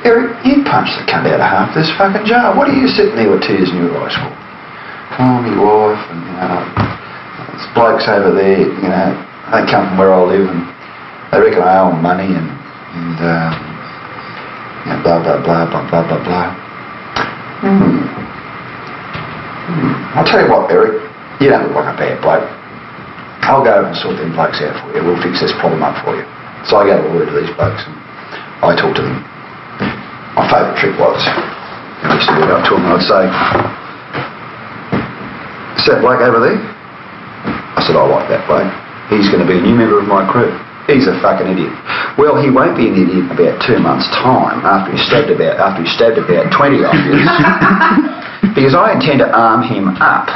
[0.04, 2.52] Eric, you punched the cunt out of half this fucking jar.
[2.52, 4.28] What are you sitting there with tears in your eyes for?
[5.24, 9.08] Oh, my wife, and you know, there's blokes over there, you know,
[9.56, 10.68] they come from where I live, and
[11.32, 13.52] they reckon I owe them money, and, and um,
[14.84, 16.48] you know, blah, blah, blah, blah, blah, blah, blah.
[17.64, 18.31] Hmm.
[20.14, 21.00] I'll tell you what, Eric,
[21.40, 22.46] you don't look like a bad bloke.
[23.42, 25.02] I'll go over and sort them blokes out for you.
[25.02, 26.22] We'll fix this problem up for you.
[26.66, 27.94] So I go to word to these blokes, and
[28.62, 29.18] I talk to them.
[30.38, 33.22] My favourite trick was, I used to walk up to them and I'd say,
[35.76, 36.56] is that bloke over there?
[36.56, 38.70] I said, I like that bloke.
[39.10, 40.54] He's going to be a new member of my crew.
[40.90, 41.72] He's a fucking idiot.
[42.18, 45.56] Well, he won't be an idiot in about two months' time after he stabbed about
[45.62, 47.22] after he stabbed about twenty of you.
[48.56, 50.26] because I intend to arm him up.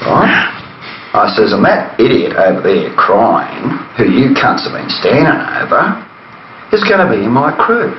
[0.00, 0.60] Right?
[1.12, 5.98] I says, and that idiot over there crying, who you cunts have been standing over,
[6.70, 7.90] is going to be in my crew.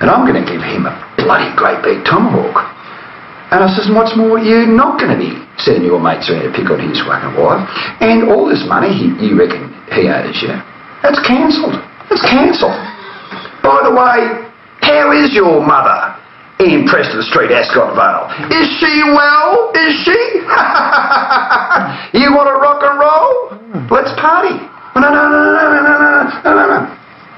[0.00, 2.64] And I'm going to give him a bloody great big tomahawk.
[3.52, 6.48] And I says, and what's more, you're not going to be sending your mates around
[6.48, 7.62] to pick on his fucking wife.
[8.00, 10.54] And all this money he, you reckon he owes you,
[11.02, 11.74] that's cancelled.
[12.10, 12.76] It's cancelled.
[13.62, 14.46] By the way,
[14.82, 16.14] how is your mother
[16.62, 18.30] in Preston Street, Ascot Vale?
[18.54, 19.72] Is she well?
[19.74, 20.14] Is she?
[22.18, 23.58] you want to rock and roll?
[23.90, 24.54] Let's party.
[24.94, 26.78] No, no, no, no, no, no, no, no, no, no.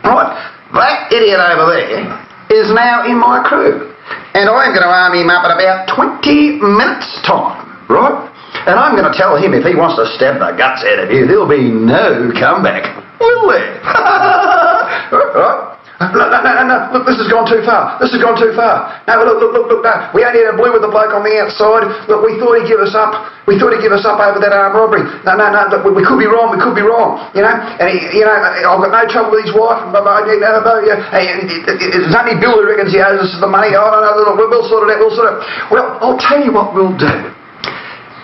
[0.05, 0.37] Right?
[0.73, 2.05] That idiot over there
[2.53, 3.93] is now in my crew.
[4.35, 8.28] And I'm going to arm him up in about 20 minutes' time, right?
[8.69, 11.09] And I'm going to tell him if he wants to stab the guts out of
[11.09, 12.85] you, there'll be no comeback.
[13.17, 13.81] Will there?
[15.99, 17.99] No, no, no, no, look, this has gone too far.
[17.99, 19.03] This has gone too far.
[19.11, 19.91] No, look, look, look, look, no.
[20.15, 21.91] We only had a blue with the bloke on the outside.
[22.07, 23.19] Look, we thought he'd give us up.
[23.51, 25.03] We thought he'd give us up over that armed robbery.
[25.27, 27.51] No, no, no, look, we, could be wrong, we could be wrong, you know.
[27.51, 29.91] And, he, you know, I've got no trouble with his wife.
[29.91, 33.75] Know, it's only Bill who reckons he owes us the money.
[33.75, 35.43] Oh, no, no, look, we'll, we'll sort it out, we'll sort it out.
[35.75, 37.35] Well, I'll tell you what we'll do.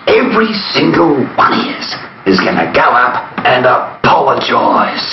[0.07, 1.77] Every single one of you
[2.29, 5.05] is going to go up and apologise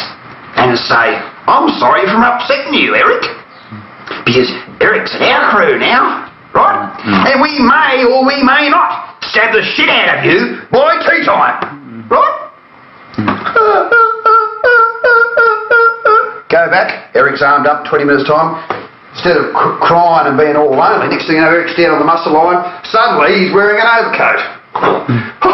[0.57, 1.17] and say,
[1.49, 3.25] I'm sorry for upsetting you, Eric.
[4.25, 6.93] Because Eric's in our crew now, right?
[7.03, 7.33] Mm.
[7.33, 11.25] And we may or we may not stab the shit out of you by tea
[11.25, 12.39] time, right?
[16.53, 18.61] Go back, Eric's armed up, 20 minutes time.
[19.17, 22.01] Instead of cr- crying and being all lonely, next thing you know, Eric's down on
[22.01, 22.61] the muster line.
[22.85, 24.41] Suddenly, he's wearing an overcoat.
[24.75, 25.05] Oh,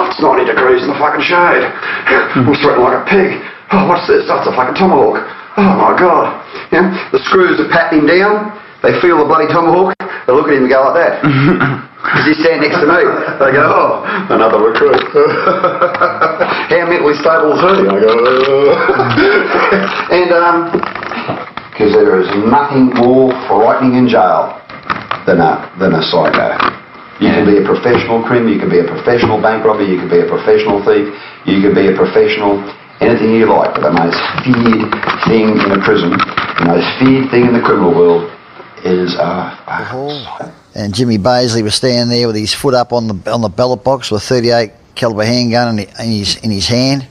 [0.06, 1.64] it's 90 degrees in the fucking shade.
[1.66, 3.42] I'm sweating like a pig.
[3.74, 4.28] Oh, what's this?
[4.30, 5.18] That's a fucking tomahawk.
[5.58, 6.38] Oh my god.
[6.70, 6.86] Yeah?
[7.10, 8.54] The screws are patting him down.
[8.82, 9.96] They feel the bloody tomahawk.
[9.98, 11.24] They look at him and go like that.
[11.98, 13.02] Because he's standing next to me.
[13.42, 15.02] They go, oh, another recruit.
[16.70, 17.90] How mentally stable is he?
[17.90, 18.14] I go,
[20.14, 20.70] and um,
[21.74, 24.54] because there is nothing more frightening in jail
[25.26, 26.54] than a than a psycho.
[27.20, 30.08] You can be a professional criminal, you can be a professional bank robber, you can
[30.08, 31.10] be a professional thief,
[31.46, 32.62] you can be a professional
[33.00, 34.90] anything you like, but the most feared
[35.26, 38.30] thing in a prison, the most feared thing in the criminal world
[38.84, 43.32] is a, a And Jimmy Bazley was standing there with his foot up on the
[43.32, 47.06] on the ballot box with a 38 caliber handgun in, in his in his hand.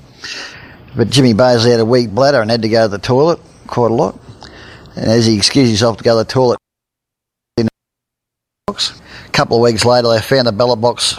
[0.95, 3.91] But Jimmy Bazley had a weak bladder and had to go to the toilet quite
[3.91, 4.17] a lot.
[4.95, 6.66] And as he excused himself to go to the toilet, in the
[8.67, 9.01] box.
[9.25, 11.17] A couple of weeks later, they found the ballot box.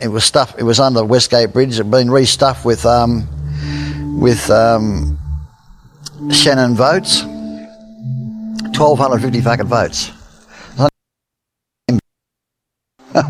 [0.00, 0.58] It was stuffed.
[0.58, 1.74] It was under Westgate Bridge.
[1.74, 3.28] It had been restuffed with um,
[4.20, 5.16] with um,
[6.32, 7.22] Shannon votes.
[7.22, 10.10] 1,250 fucking votes.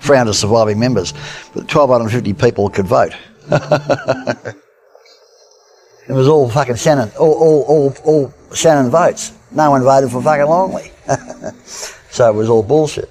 [0.00, 1.14] 300 surviving members,
[1.54, 3.14] but 1,250 people could vote.
[3.50, 4.54] it
[6.08, 9.32] was all fucking Shannon, all, all, all, all Shannon votes.
[9.50, 10.92] No one voted for fucking Longley.
[12.14, 13.10] so it was all bullshit.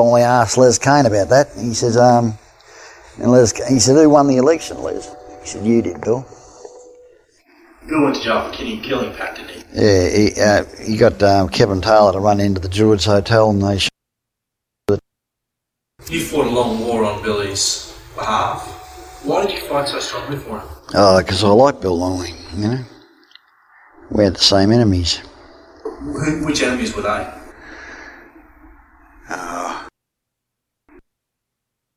[0.00, 1.48] Longley asked Les Kane about that.
[1.54, 2.38] He says, um,
[3.18, 5.06] and Les, he said, who won the election, Les?
[5.42, 6.26] He said, you did, Bill.
[7.86, 9.64] Bill went to jail for killing, killing Pat, didn't he?
[9.74, 13.60] Yeah, he, uh, he got um, Kevin Taylor to run into the Druids Hotel and
[13.62, 13.80] they
[16.10, 19.20] You fought a long war on Billy's behalf.
[19.24, 20.68] Why did you fight so strongly for him?
[20.94, 22.84] Oh, because I like Bill Longley, you know.
[24.10, 25.20] We had the same enemies.
[25.98, 27.34] Who, which enemies were they?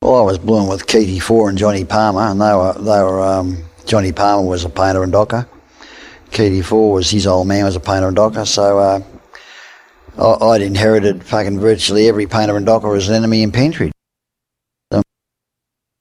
[0.02, 3.22] Well, I was born with Keaty Four and Johnny Palmer, and they were they were
[3.22, 5.48] um, Johnny Palmer was a painter and docker.
[6.32, 9.02] Keaty Four was his old man was a painter and docker, so uh,
[10.18, 13.92] I, I'd inherited fucking virtually every painter and docker as an enemy in Pentridge.
[14.90, 15.04] Um,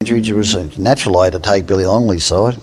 [0.00, 2.54] Pentridge was a natural had to take Billy Longley's side.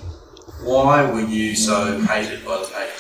[0.64, 2.97] Why were you so hated by the painters?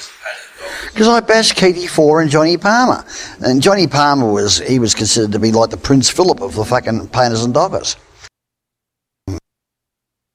[0.98, 3.06] Because I bashed Keaty Four and Johnny Palmer.
[3.42, 6.66] And Johnny Palmer was, he was considered to be like the Prince Philip of the
[6.66, 7.98] fucking painters and dockers.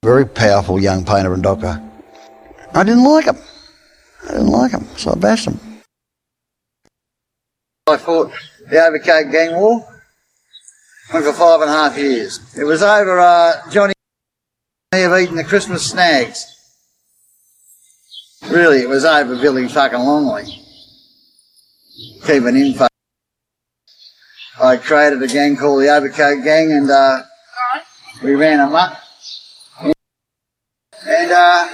[0.04, 1.82] Very powerful young painter and docker.
[2.74, 3.38] I didn't like him.
[4.22, 5.58] I didn't like him, so I bashed him.
[7.88, 8.30] I fought
[8.70, 9.84] the Overcoat Gang War.
[11.12, 12.38] Went for five and a half years.
[12.56, 13.94] It was over uh, Johnny
[14.92, 16.61] have eaten the Christmas snags.
[18.50, 20.62] Really, it was over Billy fucking Longley.
[22.26, 22.88] Keeping fucking.
[24.60, 27.22] I created a gang called the Overcoat Gang and uh,
[28.22, 28.98] we ran amok.
[29.80, 31.68] And uh,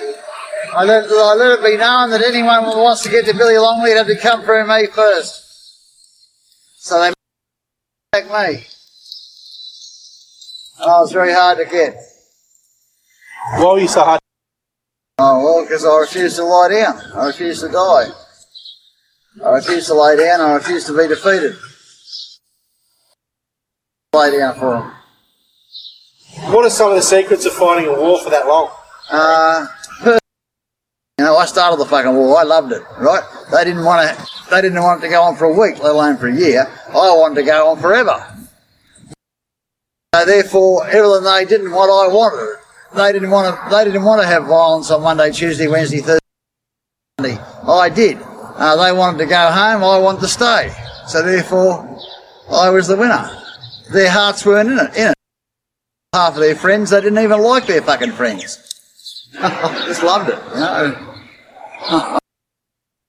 [0.75, 3.59] I, let, I let it be known that anyone who wants to get to Billy
[3.59, 5.45] Longley have to come through me first.
[6.77, 7.13] So they
[8.13, 8.67] attacked me.
[10.81, 11.97] And I was very hard to get.
[13.57, 14.21] Why were you so hard?
[15.21, 17.01] Oh, well, because I refuse to lie down.
[17.15, 18.07] I refuse to die.
[19.45, 20.41] I refuse to lay down.
[20.41, 21.57] I refuse to be defeated.
[24.13, 24.93] Lay down for them.
[26.53, 28.71] What are some of the secrets of fighting a war for that long?
[29.11, 29.67] Uh,
[30.05, 32.39] you know, I started the fucking war.
[32.39, 32.83] I loved it.
[32.99, 33.23] Right?
[33.51, 34.27] They didn't want to.
[34.51, 36.67] They didn't want it to go on for a week, let alone for a year.
[36.89, 38.25] I wanted to go on forever.
[40.15, 42.57] So therefore, everything they didn't what I wanted.
[42.95, 43.75] They didn't want to.
[43.75, 47.39] They didn't want to have violence on Monday, Tuesday, Wednesday, Thursday.
[47.67, 48.19] I did.
[48.21, 49.85] Uh, they wanted to go home.
[49.85, 50.75] I wanted to stay.
[51.07, 51.99] So therefore,
[52.51, 53.31] I was the winner.
[53.93, 54.97] Their hearts weren't in it.
[54.97, 55.15] In it.
[56.15, 59.31] Half of their friends, they didn't even like their fucking friends.
[59.39, 60.39] I just loved it.
[60.55, 62.19] You know.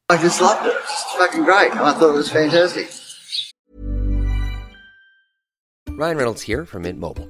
[0.10, 0.76] I just loved it.
[0.76, 1.72] It's fucking great.
[1.72, 2.92] I thought it was fantastic.
[5.88, 7.30] Ryan Reynolds here from Mint Mobile.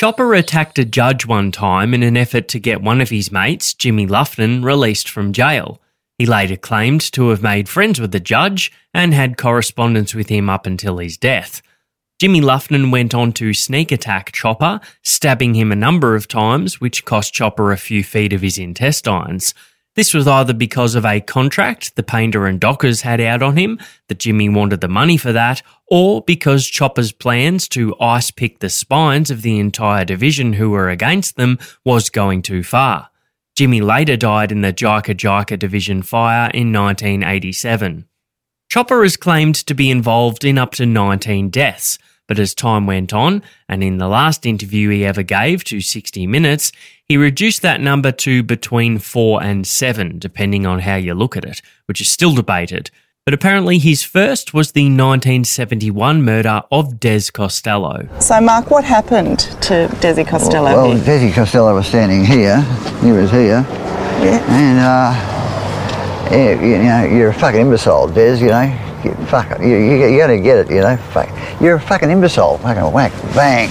[0.00, 3.74] Chopper attacked a judge one time in an effort to get one of his mates,
[3.74, 5.78] Jimmy Loughnan, released from jail.
[6.16, 10.48] He later claimed to have made friends with the judge and had correspondence with him
[10.48, 11.60] up until his death.
[12.18, 17.04] Jimmy Loughnan went on to sneak attack Chopper, stabbing him a number of times, which
[17.04, 19.52] cost Chopper a few feet of his intestines.
[20.00, 23.78] This was either because of a contract the painter and dockers had out on him,
[24.08, 28.70] that Jimmy wanted the money for that, or because Chopper's plans to ice pick the
[28.70, 33.10] spines of the entire division who were against them was going too far.
[33.54, 38.08] Jimmy later died in the Jika Jika Division fire in 1987.
[38.70, 41.98] Chopper is claimed to be involved in up to 19 deaths,
[42.30, 46.28] but as time went on, and in the last interview he ever gave to 60
[46.28, 46.70] Minutes,
[47.04, 51.44] he reduced that number to between 4 and 7, depending on how you look at
[51.44, 52.92] it, which is still debated.
[53.24, 58.08] But apparently his first was the 1971 murder of Des Costello.
[58.20, 60.66] So, Mark, what happened to Desi Costello?
[60.66, 61.18] Well, here?
[61.18, 62.60] Desi Costello was standing here.
[63.02, 63.66] He was here.
[64.22, 64.40] Yeah.
[64.52, 68.89] And, uh, yeah, you know, you're a fucking imbecile, Des, you know.
[69.04, 70.96] You, fuck, you, you, you gotta get it, you know.
[70.96, 71.28] Fuck.
[71.60, 72.58] You're a fucking imbecile.
[72.58, 73.70] Fucking whack, bang.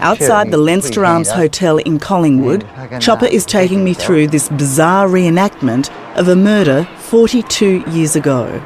[0.00, 2.66] Outside the Leinster Arms Hotel in Collingwood,
[3.00, 8.60] Chopper uh, is taking me through this bizarre reenactment of a murder 42 years ago.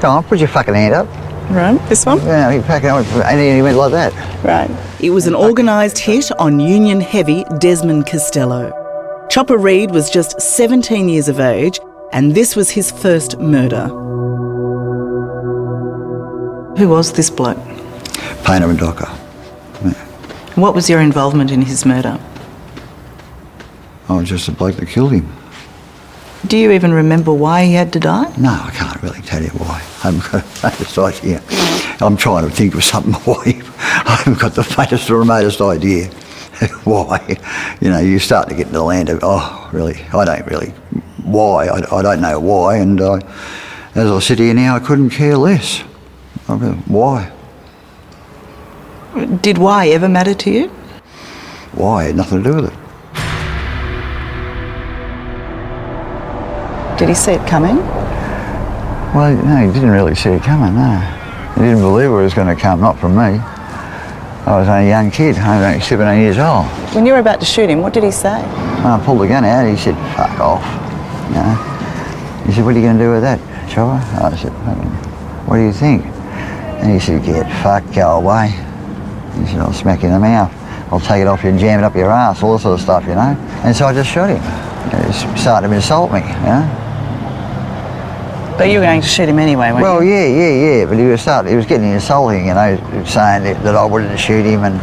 [0.00, 1.06] Come on, put your fucking hand up.
[1.50, 2.18] Right, this one?
[2.18, 2.90] Yeah, he fucking,
[3.22, 4.44] and he went like that.
[4.44, 4.70] Right.
[5.00, 8.72] It was an organised hit on Union heavy Desmond Costello.
[9.30, 11.80] Chopper Read was just 17 years of age,
[12.12, 13.88] and this was his first murder.
[16.78, 17.58] Who was this bloke?
[18.44, 19.06] Painter and docker.
[20.54, 22.18] What was your involvement in his murder?
[24.08, 25.32] I was just the bloke that killed him.
[26.46, 28.34] Do you even remember why he had to die?
[28.36, 29.76] No, I can't really tell you why.
[30.04, 31.42] I haven't got the faintest idea.
[32.00, 33.62] I'm trying to think of something why.
[33.78, 36.06] I haven't got the faintest or remotest idea
[36.84, 37.38] why.
[37.80, 40.70] You know, you start to get into the land of, oh, really, I don't really,
[41.22, 42.76] why, I, I don't know why.
[42.78, 43.20] And uh,
[43.94, 45.84] as I sit here now, I couldn't care less.
[46.48, 47.30] I mean, why?
[49.40, 50.68] Did why ever matter to you?
[51.72, 52.12] Why?
[52.12, 52.78] Nothing to do with it.
[56.98, 57.76] Did he see it coming?
[59.14, 60.98] Well, no, he didn't really see it coming, no.
[61.54, 63.38] He didn't believe it was going to come, not from me.
[64.44, 66.66] I was only a young kid, I was only 17 years old.
[66.94, 68.40] When you were about to shoot him, what did he say?
[68.42, 70.64] When I pulled the gun out, he said, fuck off.
[71.28, 72.44] You know?
[72.46, 73.38] He said, what are you going to do with that,
[73.70, 74.02] Chopper?
[74.24, 74.50] I said,
[75.46, 76.04] what do you think?
[76.82, 78.48] And he said, get fucked, go away.
[79.38, 80.52] He said, I'll smack you in the mouth.
[80.92, 82.80] I'll take it off you and jam it up your ass, all that sort of
[82.80, 83.36] stuff, you know?
[83.64, 84.42] And so I just shot him.
[85.06, 86.78] He started to insult me, you know?
[88.58, 90.10] But you were going to shoot him anyway, weren't Well, you?
[90.10, 93.62] yeah, yeah, yeah, but he was start, he was getting insulting, you know, saying that,
[93.64, 94.78] that I wouldn't shoot him and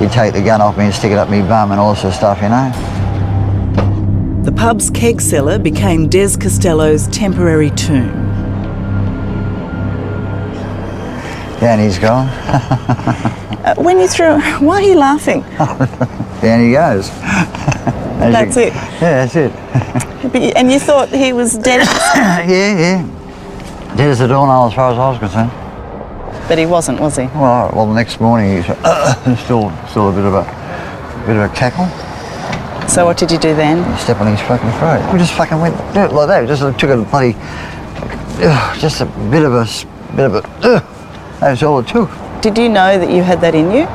[0.00, 2.02] he'd take the gun off me and stick it up my bum and all this
[2.02, 2.72] sort of stuff, you know.
[4.42, 8.31] The pub's keg cellar became Des Costello's temporary tomb.
[11.62, 12.26] He's gone.
[12.28, 15.42] Uh, when you threw, why are you laughing?
[16.42, 17.08] Down he goes.
[18.18, 18.72] That's it.
[18.74, 19.52] Yeah, that's it.
[20.34, 23.94] You- And you thought he was dead, yeah, yeah.
[23.96, 25.50] Dead as a doornail as far as I was concerned.
[26.48, 27.26] but he wasn't, was he?
[27.26, 30.44] Well, well, the next morning he's uh, uh, still, still a bit of a,
[31.26, 31.86] bit of a cackle.
[32.88, 33.78] So what did you do then?
[33.88, 35.12] You Step on his fucking throat.
[35.12, 36.48] We just fucking went do it like that.
[36.48, 37.34] Just took a bloody,
[38.44, 39.66] ugh, just a bit of a,
[40.16, 40.42] bit of a.
[40.64, 40.82] Ugh.
[41.42, 42.08] That was all it took.
[42.40, 43.86] Did you know that you had that in you?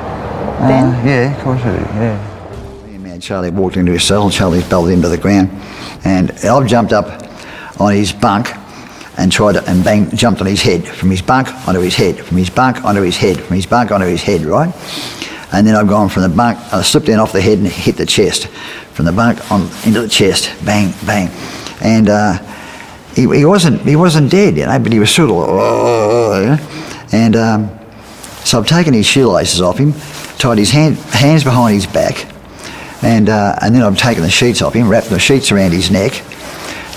[0.68, 0.94] Then?
[0.94, 1.88] Uh, yeah, of course I did.
[1.96, 2.84] Yeah.
[2.86, 4.30] Me and man Charlie walked into his cell.
[4.30, 5.50] Charlie fell him to the ground,
[6.04, 7.08] and I've jumped up
[7.80, 8.50] on his bunk
[9.18, 12.18] and tried to, and bang, jumped on his head from his bunk onto his head,
[12.18, 14.74] from his bunk onto his head, from his bunk onto his head, right?
[15.54, 17.96] And then I've gone from the bunk, I slipped in off the head and hit
[17.96, 18.48] the chest,
[18.92, 21.30] from the bunk on into the chest, bang, bang,
[21.82, 22.40] and uh,
[23.16, 26.48] he, he wasn't he wasn't dead, you know, but he was sort of, "Oh," you
[26.48, 26.77] know?
[27.12, 27.36] And.
[27.36, 27.80] Um,
[28.48, 29.92] so I've taken his shoelaces off him,
[30.38, 32.26] tied his hand, hands behind his back,
[33.04, 35.92] and, uh, and then I've taken the sheets off him, wrapped the sheets around his
[35.92, 36.14] neck,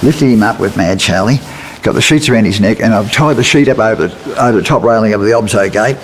[0.01, 1.41] lifted him up with Mad Charlie,
[1.83, 4.59] got the sheets around his neck, and I've tied the sheet up over the, over
[4.59, 5.97] the top railing of the obso gate,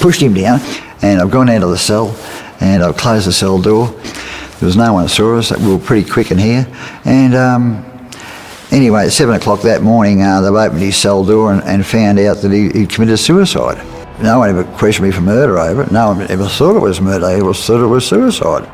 [0.00, 0.60] pushed him down,
[1.02, 2.16] and I've gone out of the cell,
[2.60, 3.88] and I've closed the cell door.
[3.88, 6.68] There was no one saw us, we were pretty quick in here,
[7.04, 7.93] and um,
[8.74, 12.18] anyway, at seven o'clock that morning, uh, they've opened his cell door and, and found
[12.18, 13.78] out that he, he committed suicide.
[14.20, 15.90] No one ever questioned me for murder over it.
[15.90, 17.26] No one ever thought it was murder.
[17.26, 18.70] They always thought it was suicide.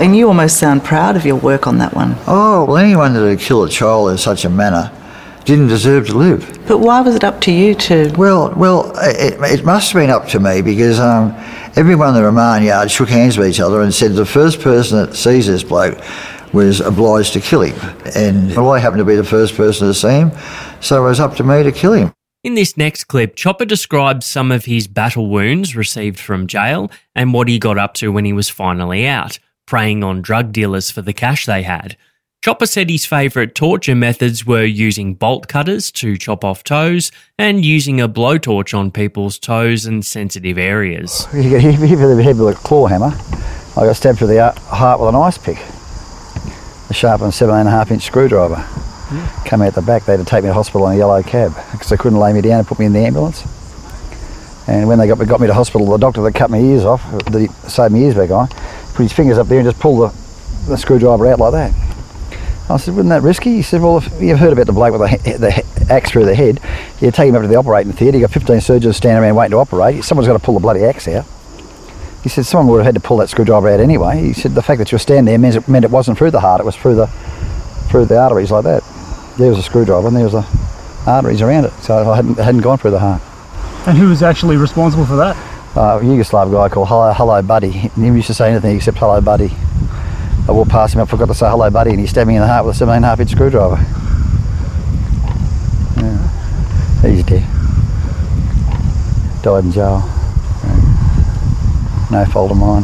[0.00, 2.14] And you almost sound proud of your work on that one.
[2.26, 4.92] Oh, well, anyone that had killed a child in such a manner
[5.44, 6.60] didn't deserve to live.
[6.68, 8.12] But why was it up to you to?
[8.16, 11.34] Well, well, it, it must have been up to me because um,
[11.74, 14.98] everyone in the remand yard shook hands with each other and said the first person
[14.98, 15.98] that sees this bloke
[16.52, 17.78] was obliged to kill him.
[18.14, 20.32] And well, I happened to be the first person to see him,
[20.80, 22.12] so it was up to me to kill him.
[22.44, 27.34] In this next clip, Chopper describes some of his battle wounds received from jail and
[27.34, 31.02] what he got up to when he was finally out, preying on drug dealers for
[31.02, 31.96] the cash they had.
[32.44, 37.64] Chopper said his favourite torture methods were using bolt cutters to chop off toes and
[37.64, 41.26] using a blowtorch on people's toes and sensitive areas.
[41.34, 43.12] You get hit hit with a head with a claw hammer.
[43.76, 45.58] I got stabbed through the heart with an ice pick.
[46.90, 48.56] A sharpened seven and a half inch screwdriver.
[48.56, 49.48] Hmm.
[49.48, 51.54] Come out the back, they had to take me to hospital in a yellow cab
[51.72, 53.44] because they couldn't lay me down and put me in the ambulance.
[54.68, 56.84] And when they got me, got me to hospital, the doctor that cut my ears
[56.84, 59.80] off, that he sewed my ears back on, put his fingers up there and just
[59.80, 60.16] pulled the,
[60.68, 61.74] the screwdriver out like that.
[62.70, 63.54] I said, wasn't that risky?
[63.54, 66.34] He said, well, if you've heard about the bloke with the, the axe through the
[66.34, 66.60] head,
[67.00, 69.52] you take him up to the operating theatre, you've got 15 surgeons standing around waiting
[69.52, 71.24] to operate, someone's got to pull the bloody axe out.
[72.22, 74.20] He said, someone would have had to pull that screwdriver out anyway.
[74.20, 76.32] He said, the fact that you were standing there meant it, meant it wasn't through
[76.32, 77.06] the heart, it was through the
[77.88, 78.82] through the arteries like that.
[79.38, 80.46] There was a screwdriver and there was the
[81.06, 83.22] arteries around it, so I hadn't, it hadn't gone through the heart.
[83.86, 85.36] And who was actually responsible for that?
[85.76, 87.70] Uh, a Yugoslav guy called Hello, Hello Buddy.
[87.70, 89.50] He never used to say anything except Hello Buddy.
[90.48, 92.42] I walked past him, I forgot to say Hello Buddy, and he stabbed me in
[92.42, 93.76] the heart with a 17 half inch screwdriver.
[95.96, 97.10] Yeah.
[97.10, 97.46] He's dead.
[99.42, 100.17] Died in jail.
[102.10, 102.24] Yeah.
[102.24, 102.82] No fault of mine.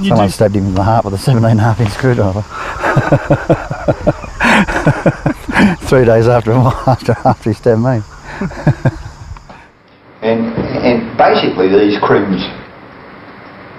[0.00, 1.90] You Someone do- stabbed him in the heart with a 17 and a half inch
[1.92, 2.42] screwdriver.
[5.88, 6.52] Three days after,
[6.86, 8.00] after, after he stabbed me.
[10.24, 12.40] And, and basically these crims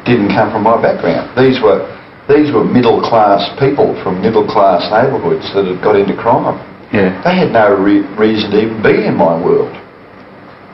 [0.05, 1.34] didn't come from my background.
[1.34, 1.82] These were,
[2.30, 6.61] these were middle class people from middle class neighbourhoods that had got into crime.
[6.93, 7.18] Yeah.
[7.26, 9.74] They had no re- reason to even be in my world.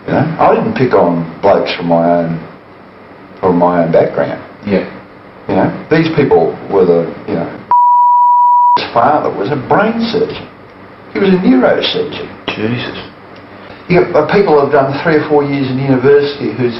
[0.08, 2.36] You know, I didn't pick on blokes from my own,
[3.42, 4.39] from my own background.
[4.64, 4.86] Yeah.
[5.50, 7.50] You know, these people were the, you know,
[8.78, 10.48] his father was a brain surgeon.
[11.12, 12.30] He was a neurosurgeon.
[12.48, 12.96] Jesus.
[13.89, 16.80] You got uh, people who've done three or four years in university who's,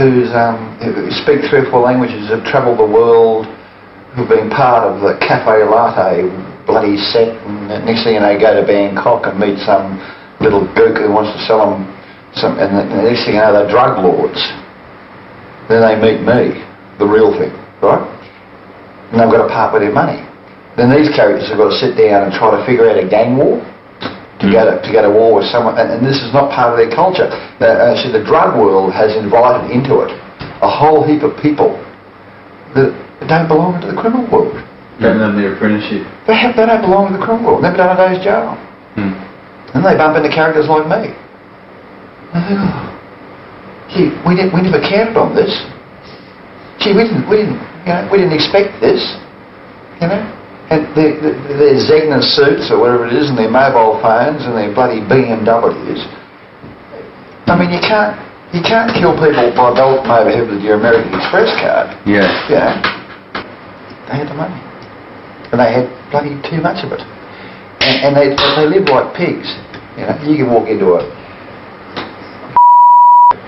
[0.00, 3.46] who's um, who speak three or four languages, have travelled the world,
[4.16, 6.26] who've been part of the cafe latte
[6.66, 10.00] bloody set, and the next thing you know, go to Bangkok and meet some
[10.40, 11.86] little gook who wants to sell them
[12.34, 14.40] some, and the, the next thing you know, they're drug lords.
[15.68, 16.64] Then they meet me,
[16.98, 17.52] the real thing,
[17.84, 18.02] right?
[19.12, 20.24] And they've got to part with their money.
[20.76, 23.36] Then these characters have got to sit down and try to figure out a gang
[23.36, 23.60] war
[24.40, 26.72] to go to, to go to war with someone, and, and this is not part
[26.72, 27.26] of their culture.
[27.58, 30.14] Uh, see, the drug world has invited into it
[30.62, 31.74] a whole heap of people
[32.74, 32.94] that
[33.26, 34.54] don't belong to the criminal world.
[35.02, 36.06] Haven't done their apprenticeship.
[36.26, 37.62] They, have, they don't belong to the criminal world.
[37.62, 38.54] Never done a day's jail.
[38.94, 39.14] Hmm.
[39.74, 41.14] And they bump into characters like me.
[43.88, 45.52] Gee, we, didn't, we never counted on this.
[46.80, 49.00] Gee, we didn't, we didn't, you know, we didn't expect this.
[50.00, 50.20] You know,
[50.68, 54.68] and their, their, Zegna suits or whatever it is, and their mobile phones and their
[54.76, 56.04] bloody BMWs.
[57.48, 58.12] I mean, you can't,
[58.52, 61.96] you can't kill people by belting them over head with your American Express card.
[62.04, 62.28] Yeah.
[62.52, 62.76] You know,
[64.04, 64.60] they had the money,
[65.48, 67.00] and they had bloody too much of it,
[67.80, 69.48] and, and they they live like pigs.
[69.96, 71.04] You know, you can walk into a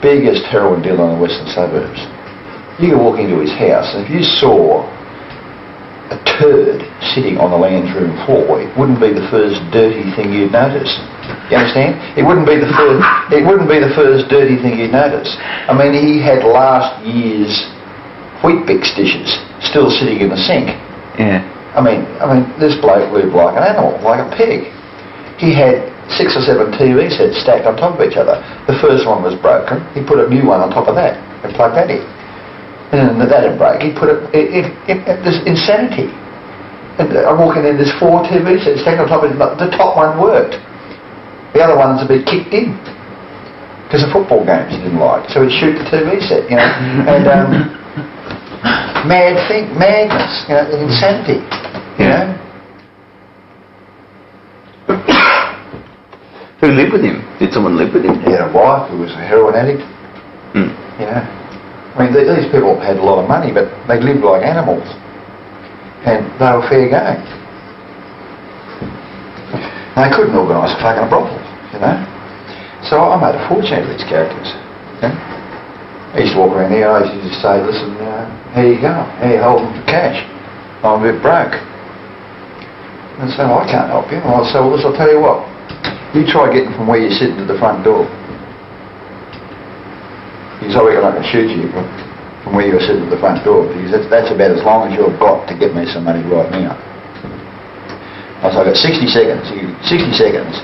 [0.02, 2.00] biggest heroin dealer in the western suburbs.
[2.80, 4.88] You could walk into his house, and if you saw
[6.10, 6.82] a turd
[7.14, 10.90] sitting on the lounge room floor, it wouldn't be the first dirty thing you'd notice.
[11.52, 12.00] You understand?
[12.18, 13.04] It wouldn't be the first.
[13.30, 15.30] It wouldn't be the first dirty thing you'd notice.
[15.38, 17.54] I mean, he had last year's
[18.42, 20.72] Weet-Bix dishes still sitting in the sink.
[21.20, 21.44] Yeah.
[21.76, 24.72] I mean, I mean, this bloke lived like an animal, like a pig.
[25.38, 25.86] He had
[26.16, 28.38] six or seven TV sets stacked on top of each other.
[28.66, 29.82] The first one was broken.
[29.94, 32.02] He put a new one on top of that and plugged that in.
[32.90, 33.78] And then that didn't break.
[33.80, 34.18] He put it.
[34.34, 36.10] It, it, it, this insanity.
[36.98, 37.78] And I'm walking in.
[37.78, 39.38] There's four TV sets stacked on top of it.
[39.38, 40.58] The top one worked.
[41.54, 42.74] The other ones had been kicked in
[43.90, 45.26] because the football games he didn't like.
[45.34, 46.70] So he'd shoot the TV set, you know,
[47.10, 47.50] and um,
[49.10, 51.42] mad thing, madness, you know, insanity,
[51.98, 52.49] you know.
[56.60, 57.24] Who lived with him?
[57.40, 58.20] Did someone live with him?
[58.20, 59.80] He had a wife who was a heroin addict.
[60.52, 60.68] Hmm.
[61.00, 61.24] You know,
[61.96, 64.84] I mean, th- these people had a lot of money, but they lived like animals,
[66.04, 67.24] and they were fair game.
[69.96, 71.40] They couldn't organise a fucking brothel,
[71.72, 71.96] you know.
[72.84, 74.52] So I made a fortune of these characters.
[75.00, 75.12] Know?
[76.12, 76.92] I used to walk around here.
[76.92, 78.92] I used to say, "Listen, uh, here you go.
[79.24, 80.20] Here, hold the cash.
[80.84, 81.56] I'm a bit broke."
[83.18, 84.20] And so I can't help you.
[84.20, 85.49] And I said, "Well, listen, I'll tell you what.
[86.14, 88.08] You try getting from where you're sitting to the front door."
[90.60, 91.88] He's reckon I can shoot you from,
[92.44, 94.92] from where you're sitting at the front door because that's, that's about as long as
[94.92, 96.76] you've got to get me some money right now.
[98.44, 99.48] I said, I've got 60 seconds.
[99.56, 100.60] You, 60 seconds.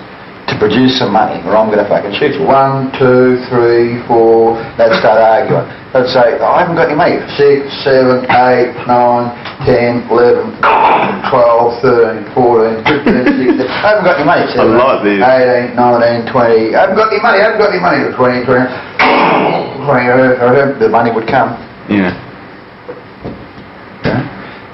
[0.47, 2.47] To produce some money, or I'm going to fucking shoot you.
[2.47, 4.55] One, two, three, four.
[4.78, 5.66] They'd start arguing.
[5.90, 7.18] They'd say, oh, I haven't got any money.
[7.34, 9.34] Six, seven, eight, nine,
[9.66, 10.55] ten, eleven,
[11.26, 13.66] twelve, thirteen, fourteen, fifteen, sixteen.
[13.82, 14.47] I haven't got any money.
[14.47, 15.18] I like this.
[15.18, 16.74] 18, 19, 20.
[16.78, 17.38] I haven't got any money.
[17.38, 18.07] I haven't got any money.
[18.14, 18.66] 20, 20.
[19.82, 21.55] 20 the money would come.
[21.90, 22.14] Yeah.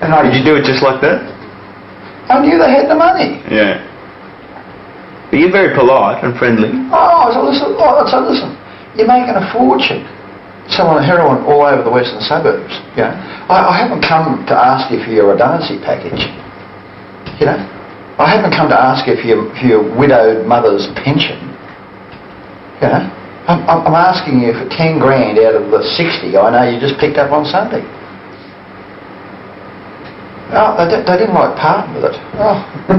[0.01, 1.23] And I Did you do it just like that?
[2.29, 3.41] I knew they had the money.
[3.49, 3.92] Yeah.
[5.33, 6.69] But you're very polite and friendly.
[6.93, 8.53] Oh, so listen, oh, listen,
[8.93, 10.05] you're making a fortune
[10.69, 12.69] selling heroin all over the western suburbs.
[13.01, 13.17] You know,
[13.49, 16.21] I, I haven't come to ask you for your redundancy package.
[17.41, 17.59] You know,
[18.21, 21.41] I haven't come to ask you for your, for your widowed mother's pension.
[22.85, 23.03] You know,
[23.49, 27.01] I'm I'm asking you for 10 grand out of the 60 I know you just
[27.01, 27.81] picked up on Sunday.
[30.53, 32.17] Oh, they, di- they didn't like parting with it.
[32.37, 32.61] Oh,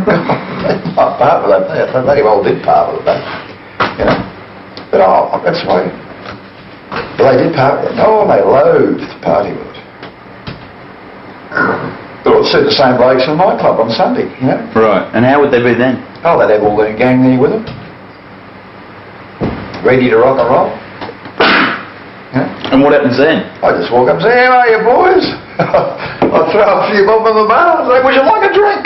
[0.66, 1.64] they didn't like part with it.
[1.70, 3.22] They, bloody well did part with it.
[4.02, 4.18] You know.
[4.90, 5.86] But oh, that's why.
[7.18, 8.02] But they did part with it.
[8.02, 9.80] Oh, they loathed party with it.
[12.26, 14.58] But I'd see the same blokes in my nightclub on Sunday, you know.
[14.74, 15.06] Right.
[15.14, 16.02] And how would they be then?
[16.26, 17.66] Oh, they'd have all their gang there with them.
[19.86, 20.72] Ready to rock and roll.
[22.34, 22.72] Yeah.
[22.74, 23.46] And what happens then?
[23.62, 25.28] I just walk up and say, how are you boys?
[25.60, 28.82] I'll throw a few bob in the bar and say, would you like a drink?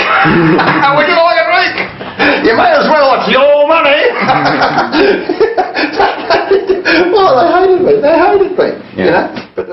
[0.99, 1.75] would you like a drink?
[2.43, 4.11] You may as well, it's your money.
[7.13, 7.93] well, they hated me.
[8.01, 8.67] They hated me.
[9.03, 9.25] You know?
[9.55, 9.63] Uh,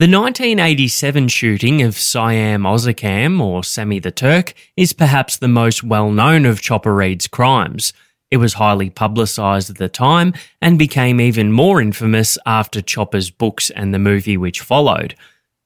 [0.00, 6.10] the 1987 shooting of Siam Ozakca, or Sammy the Turk, is perhaps the most well
[6.10, 7.92] known of Chopper Read's crimes.
[8.30, 13.70] It was highly publicised at the time and became even more infamous after Chopper's books
[13.70, 15.16] and the movie which followed.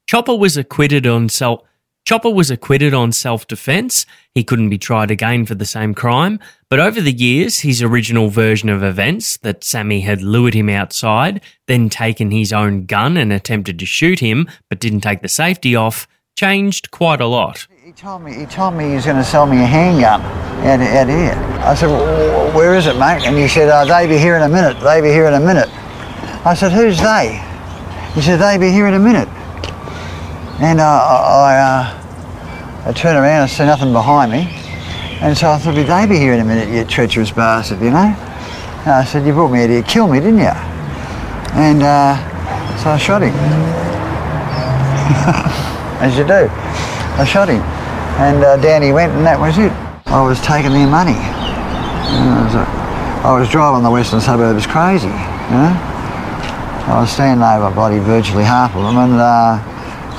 [0.07, 1.62] Chopper was acquitted on self.
[2.05, 4.07] Chopper was acquitted on self defense.
[4.34, 8.28] He couldn't be tried again for the same crime, but over the years, his original
[8.28, 13.32] version of events that Sammy had lured him outside, then taken his own gun and
[13.32, 17.68] attempted to shoot him, but didn't take the safety off, changed quite a lot.
[17.84, 20.80] He told me he told me he was going to sell me a handgun out,
[20.80, 21.34] out here.
[21.62, 23.22] I said, well, where is it, mate?
[23.26, 24.80] And he said, oh, they be here in a minute.
[24.80, 25.68] They be here in a minute.
[26.44, 27.40] I said, who's they?
[28.14, 29.28] He said, they be here in a minute.
[30.62, 34.46] And uh, I, uh, I turned around and see nothing behind me.
[35.20, 37.90] And so I thought, "Would they be here in a minute, you treacherous bastard, you
[37.90, 38.14] know?
[38.86, 40.54] And I said, you brought me here to kill me, didn't you?
[41.58, 42.14] And uh,
[42.78, 43.34] so I shot him.
[45.98, 46.46] As you do.
[47.18, 47.62] I shot him.
[48.22, 49.72] And uh, down he went and that was it.
[50.06, 51.18] I was taking their money.
[51.18, 55.74] I, was, uh, I was driving the western suburbs crazy, you know?
[56.86, 59.71] I was standing over bloody virtually half of them and uh,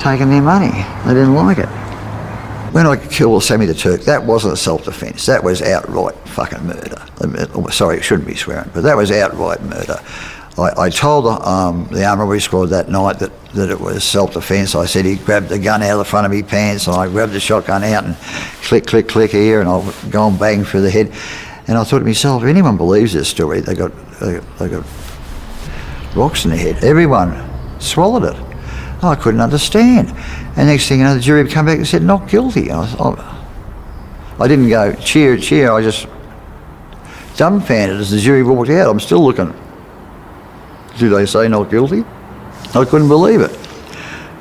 [0.04, 0.70] taking their money.
[1.06, 1.68] They didn't like it.
[2.74, 5.24] When I killed Sammy the Turk, that wasn't self-defence.
[5.24, 7.02] That was outright fucking murder.
[7.54, 9.98] Oh, Sorry, it shouldn't be swearing, but that was outright murder.
[10.58, 14.74] I, I told um, the armoury squad that night that, that it was self-defence.
[14.74, 17.08] I said he grabbed the gun out of the front of me pants and I
[17.08, 18.14] grabbed the shotgun out and
[18.62, 21.12] click, click, click here and I've gone bang through the head.
[21.66, 23.90] And I thought to myself, if anyone believes this story, they got,
[24.20, 24.84] they, they got
[26.14, 26.84] rocks in their head.
[26.84, 28.53] Everyone swallowed it.
[29.06, 30.10] I couldn't understand.
[30.56, 32.70] And next thing you know, the jury come back and said, not guilty.
[32.70, 33.46] I, was, I,
[34.40, 35.72] I didn't go, cheer, cheer.
[35.72, 36.06] I just
[37.36, 38.90] dumbfounded as the jury walked out.
[38.90, 39.52] I'm still looking.
[40.98, 42.04] Do they say not guilty?
[42.74, 43.56] I couldn't believe it.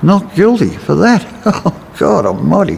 [0.02, 1.26] Not guilty for that.
[1.46, 2.78] Oh, God almighty.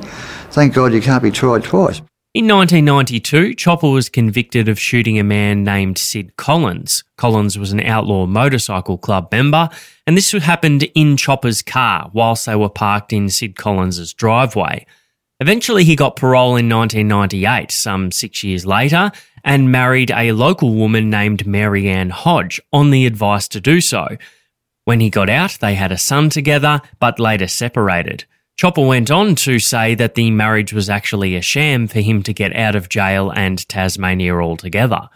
[0.51, 2.01] Thank God you can't be tried twice.
[2.35, 7.05] In 1992, Chopper was convicted of shooting a man named Sid Collins.
[7.15, 9.69] Collins was an outlaw motorcycle club member,
[10.05, 14.85] and this happened in Chopper's car whilst they were parked in Sid Collins's driveway.
[15.39, 19.13] Eventually, he got parole in 1998, some six years later,
[19.45, 24.09] and married a local woman named Mary Ann Hodge on the advice to do so.
[24.83, 28.25] When he got out, they had a son together, but later separated.
[28.57, 32.33] Chopper went on to say that the marriage was actually a sham for him to
[32.33, 35.09] get out of jail and Tasmania altogether.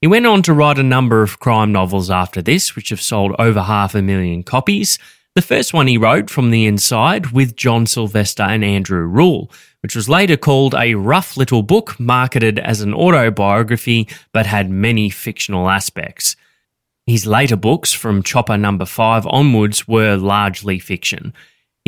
[0.00, 3.34] He went on to write a number of crime novels after this, which have sold
[3.38, 4.98] over half a million copies.
[5.34, 9.50] The first one he wrote, From the Inside, with John Silvester and Andrew Rule,
[9.82, 15.10] which was later called a rough little book marketed as an autobiography but had many
[15.10, 16.36] fictional aspects.
[17.06, 21.34] His later books, from Chopper number 5 onwards, were largely fiction.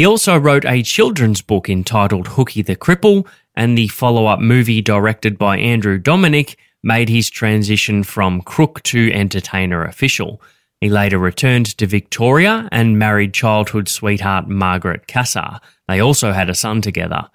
[0.01, 4.81] He also wrote a children's book entitled Hooky the Cripple, and the follow up movie
[4.81, 10.41] directed by Andrew Dominik made his transition from crook to entertainer official.
[10.81, 15.61] He later returned to Victoria and married childhood sweetheart Margaret Cassar.
[15.87, 17.29] They also had a son together.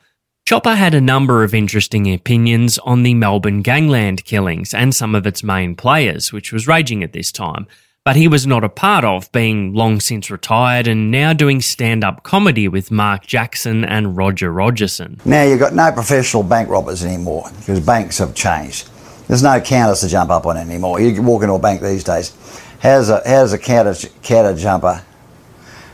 [0.47, 5.27] Chopper had a number of interesting opinions on the Melbourne gangland killings and some of
[5.27, 7.67] its main players, which was raging at this time,
[8.05, 12.03] but he was not a part of, being long since retired and now doing stand
[12.03, 15.19] up comedy with Mark Jackson and Roger Rogerson.
[15.25, 18.89] Now you've got no professional bank robbers anymore because banks have changed.
[19.27, 21.01] There's no counters to jump up on anymore.
[21.01, 22.31] You walk into a bank these days.
[22.79, 25.03] How's a how's a counter counter jumper?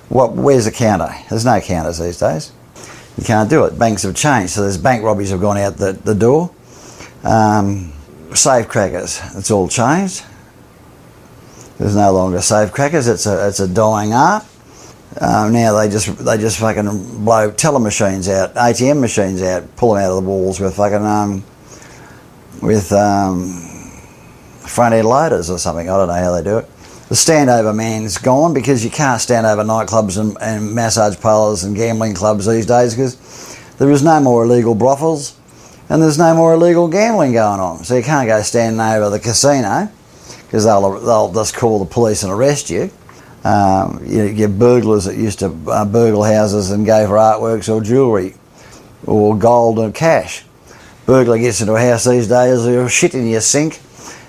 [0.10, 1.16] What where's the counter?
[1.30, 2.52] There's no counters these days.
[3.18, 3.80] You can't do it.
[3.80, 6.52] Banks have changed, so there's bank robberies have gone out the, the door.
[7.24, 7.94] Um,
[8.34, 10.26] safe crackers, it's all changed.
[11.82, 13.08] There's no longer safe crackers.
[13.08, 14.46] It's a it's a dying art.
[15.20, 19.96] Um, now they just they just fucking blow teller machines out, ATM machines out, pull
[19.96, 21.44] them out of the walls with fucking um,
[22.62, 23.50] with um,
[24.60, 25.90] front end loaders or something.
[25.90, 26.70] I don't know how they do it.
[27.10, 31.76] The standover man's gone because you can't stand over nightclubs and, and massage parlours and
[31.76, 35.36] gambling clubs these days because there is no more illegal brothels
[35.90, 37.84] and there's no more illegal gambling going on.
[37.86, 39.92] So you can't go standing over the casino
[40.52, 42.92] because they'll, they'll just call the police and arrest you.
[43.46, 47.74] Um, you you get burglars that used to uh, burgle houses and go for artworks
[47.74, 48.36] or jewellery
[49.08, 50.44] or gold and cash.
[51.06, 53.80] Burglar gets into a house these days, he'll shit in your sink,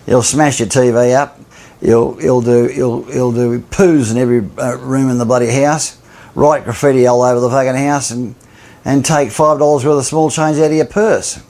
[0.06, 1.40] he'll smash your TV up,
[1.80, 6.00] he'll, he'll, do, he'll, he'll do poos in every uh, room in the bloody house,
[6.36, 8.36] write graffiti all over the fucking house and,
[8.84, 11.42] and take $5 worth of small change out of your purse.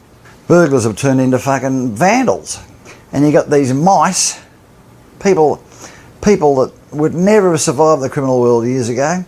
[0.49, 2.59] Burglars have turned into fucking vandals.
[3.13, 4.41] And you got these mice,
[5.23, 5.63] people,
[6.23, 9.25] people that would never have survived the criminal world years ago,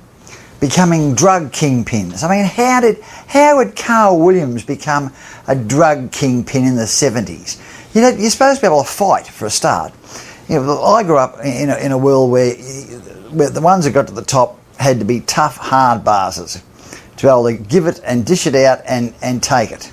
[0.61, 2.23] becoming drug kingpins.
[2.23, 5.13] I mean, how did how would Carl Williams become
[5.47, 7.61] a drug kingpin in the seventies?
[7.95, 9.93] You know, you're supposed to be able to fight for a start.
[10.49, 13.93] You know, I grew up in a, in a world where, where the ones that
[13.93, 16.63] got to the top had to be tough, hard basses
[17.17, 19.93] to be able to give it and dish it out and, and take it.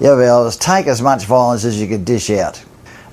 [0.00, 2.62] You had to be able to take as much violence as you could dish out.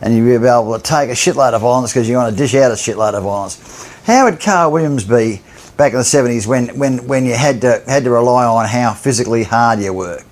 [0.02, 2.56] And you'd be able to take a shitload of violence because you want to dish
[2.56, 3.88] out a shitload of violence.
[4.06, 5.42] How would Carl Williams be
[5.78, 8.94] back in the 70s when, when, when you had to, had to rely on how
[8.94, 10.24] physically hard you were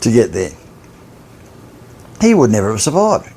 [0.00, 0.52] to get there?
[2.20, 3.30] He would never have survived.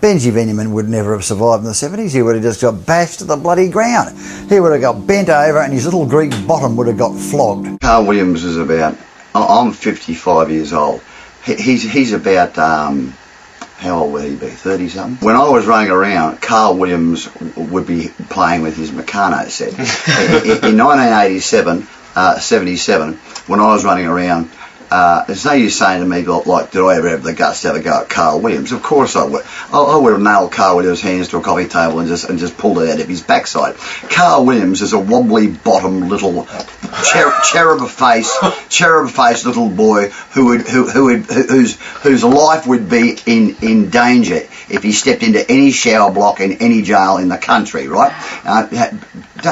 [0.00, 2.12] Benji Veniamin would never have survived in the 70s.
[2.12, 4.18] He would have just got bashed to the bloody ground.
[4.50, 7.80] He would have got bent over and his little Greek bottom would have got flogged.
[7.80, 8.98] Carl Williams is about.
[9.34, 11.00] I'm 55 years old.
[11.44, 12.58] He's he's about.
[12.58, 13.14] Um,
[13.76, 14.46] how old would he be?
[14.46, 15.26] 30 something.
[15.26, 19.72] When I was running around, Carl Williams would be playing with his Meccano set.
[20.44, 23.14] in, in 1987, uh, 77,
[23.46, 24.50] when I was running around.
[24.90, 27.62] Uh, there's no use saying to me like, like, did I ever have the guts
[27.62, 28.70] to have a go at Carl Williams?
[28.70, 29.44] Of course I would.
[29.72, 32.38] I, I would have nailed Carl Williams' hands to a coffee table and just and
[32.38, 33.76] just pulled it out of his backside.
[33.76, 36.46] Carl Williams is a wobbly bottom little
[37.04, 38.36] cher- cherub face,
[38.68, 43.18] cherub face little boy who would who who would who- whose whose life would be
[43.26, 47.38] in in danger if he stepped into any shower block in any jail in the
[47.38, 47.88] country.
[47.88, 48.12] Right?
[48.44, 48.66] Uh,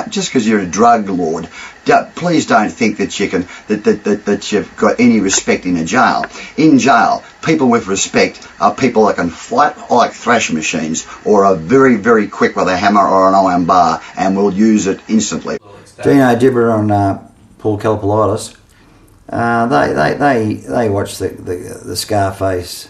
[0.08, 1.48] just because you're a drug lord.
[1.84, 5.66] Don't, please don't think that you can that, that, that, that you've got any respect
[5.66, 6.24] in a jail.
[6.56, 11.56] In jail, people with respect are people that can fight like thrash machines or are
[11.56, 15.58] very very quick with a hammer or an iron bar and will use it instantly.
[16.02, 17.18] Dino Dibra and uh,
[17.58, 18.56] Paul Kallipolitis,
[19.28, 22.88] uh, they, they, they, they watched the, the, the Scarface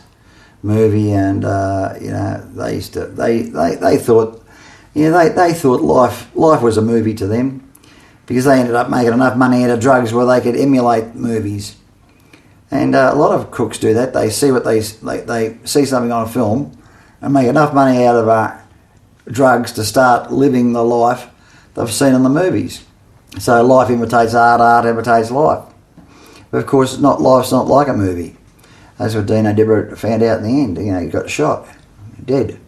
[0.62, 4.45] movie and, uh, you know, they used to, they, they, they thought,
[4.95, 7.62] you know, they, they thought life, life was a movie to them
[8.33, 11.76] because they ended up making enough money out of drugs where they could emulate movies.
[12.70, 14.14] And uh, a lot of crooks do that.
[14.14, 16.74] They see what they, they, they see something on a film
[17.20, 18.57] and make enough money out of uh,
[19.26, 21.28] drugs to start living the life
[21.74, 22.87] they've seen in the movies.
[23.39, 25.70] So life imitates art, art imitates life.
[26.51, 28.39] But of course, not life's not like a movie.
[28.97, 30.78] That's what Dino Dibra found out in the end.
[30.78, 31.68] You know, he got shot,
[32.24, 32.59] dead.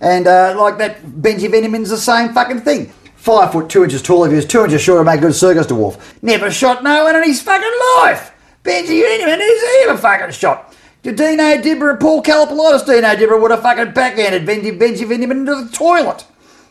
[0.00, 2.92] And uh, like that, Benji Veniamin's the same fucking thing.
[3.18, 5.66] Five foot two inches tall, if he was two inches shorter, make a good circus
[5.66, 6.00] dwarf.
[6.22, 8.32] Never shot no one in his fucking life.
[8.62, 10.72] Benji Veniamin, who's he ever fucking shot?
[11.02, 15.64] Dino Dibra and Paul Kallipolitis, Dino Dibra would have fucking backhanded Benji, Benji Veniamin into
[15.64, 16.24] the toilet.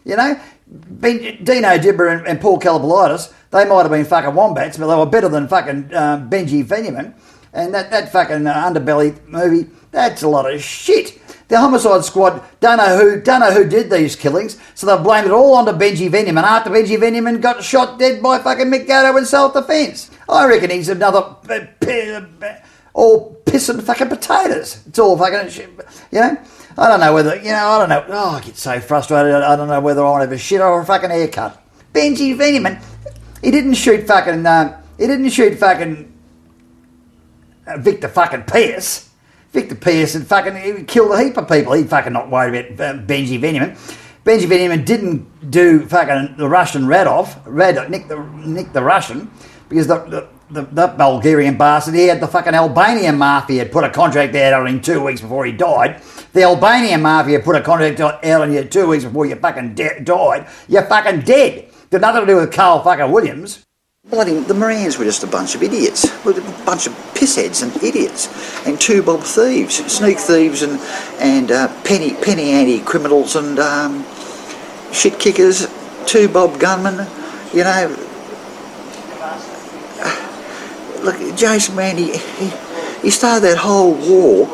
[0.06, 0.39] You know?
[0.68, 4.95] Ben, Dino Dibra and, and Paul Kallipolitis, they might have been fucking wombats, but they
[4.95, 7.14] were better than fucking um, Benji Veniamin.
[7.52, 11.20] And that, that fucking uh, underbelly movie, that's a lot of shit.
[11.48, 15.28] The homicide squad don't know who don't know who did these killings, so they blamed
[15.28, 19.16] it all onto Benji Veniamin after Benji Veniamin got shot dead by fucking Mick Gatto
[19.18, 20.12] in self-defence.
[20.28, 21.20] I reckon he's another
[21.50, 22.56] uh, uh,
[22.93, 24.84] all piss and fucking potatoes.
[24.88, 25.50] It's all fucking
[26.12, 26.38] you know.
[26.78, 27.68] I don't know whether you know.
[27.68, 28.06] I don't know.
[28.10, 29.34] Oh, I get so frustrated.
[29.34, 31.64] I don't know whether I want to have a shit or a fucking haircut.
[31.93, 32.84] Benji Veniamin,
[33.41, 34.45] he didn't shoot fucking.
[34.45, 36.12] Uh, he didn't shoot fucking
[37.66, 39.07] uh, Victor fucking Peirce.
[39.58, 41.74] Victor Peirce had fucking he killed a heap of people.
[41.74, 43.76] He fucking not worried about uh, Benji Veniamin.
[44.24, 49.32] Benji Veniamin didn't do fucking the Russian Radev, Rad, Nick the Nick the Russian,
[49.68, 53.84] because the, the the, that Bulgarian bastard, he had the fucking Albanian mafia had put
[53.84, 56.03] a contract out on him two weeks before he died.
[56.34, 60.01] The Albanian mafia put a contract out on you two weeks before you fucking de-
[60.01, 60.47] died.
[60.70, 61.72] You're fucking dead.
[61.89, 63.66] Got nothing to do with Carl fucking Williams.
[64.10, 66.05] Bloody, the Morans were just a bunch of idiots.
[66.24, 68.30] Were a bunch of pissheads and idiots.
[68.66, 70.80] And two bob thieves, sneak thieves and,
[71.20, 74.05] and uh, penny, penny ante criminals and um,
[74.93, 75.68] shit kickers,
[76.05, 77.05] two bob gunmen,
[77.53, 77.89] you know.
[81.03, 82.18] Look, Jason Moran, he,
[83.01, 84.47] he started that whole war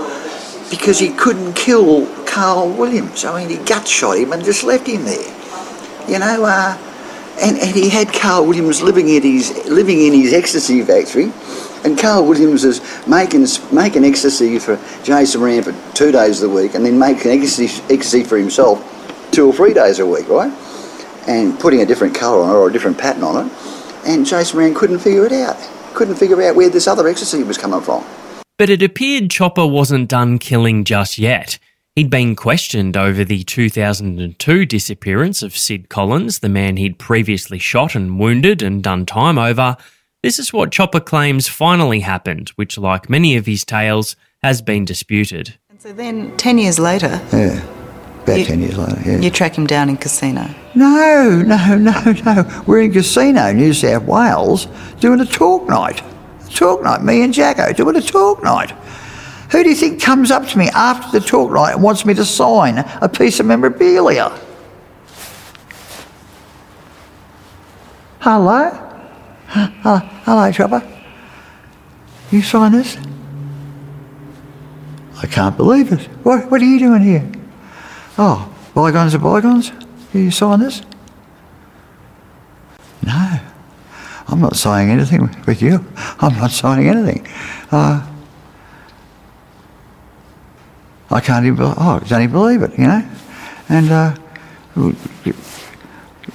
[0.71, 3.23] because he couldn't kill Carl Williams.
[3.23, 6.09] I mean, he gut shot him and just left him there.
[6.09, 6.75] You know, uh,
[7.41, 11.31] and, and he had Carl Williams living at his living in his ecstasy factory,
[11.83, 16.55] and Carl Williams is making making ecstasy for Jason Moran for two days of the
[16.55, 18.79] week, and then making ecstasy, ecstasy for himself
[19.31, 20.51] two or three days a week, right?
[21.27, 23.53] And putting a different colour on it or a different pattern on it,
[24.05, 25.57] and Jason Moran couldn't figure it out.
[25.93, 28.03] Couldn't figure out where this other ecstasy was coming from.
[28.57, 31.57] But it appeared Chopper wasn't done killing just yet.
[31.95, 37.93] He'd been questioned over the 2002 disappearance of Sid Collins, the man he'd previously shot
[37.93, 39.77] and wounded and done time over.
[40.23, 44.85] This is what Chopper claims finally happened, which, like many of his tales, has been
[44.85, 45.53] disputed.
[45.69, 47.61] And So then, 10 years later, Yeah,
[48.23, 49.19] about You- 10 years later, yeah.
[49.19, 50.49] you track him down in casino.
[50.73, 52.63] No, no, no, no.
[52.65, 54.65] We're in Casino, New South Wales,
[54.99, 56.01] doing a talk night.
[56.47, 58.73] A Talk night, me and Jacko doing a talk night.
[59.53, 62.15] Who do you think comes up to me after the talk night and wants me
[62.15, 64.35] to sign a piece of memorabilia?
[68.19, 68.71] Hello?
[69.47, 70.81] Hello, hello, Chopper.
[72.31, 72.97] You sign this?
[75.21, 76.01] I can't believe it.
[76.23, 77.31] What, what are you doing here?
[78.17, 79.71] Oh, bygones are bygones.
[80.13, 80.81] You sign this?
[83.05, 83.39] No.
[84.27, 85.85] I'm not signing anything with you.
[85.95, 87.27] I'm not signing anything.
[87.69, 88.09] Uh,
[91.13, 93.07] I can't even, oh, I can't even believe it, you know?
[93.69, 94.15] And uh,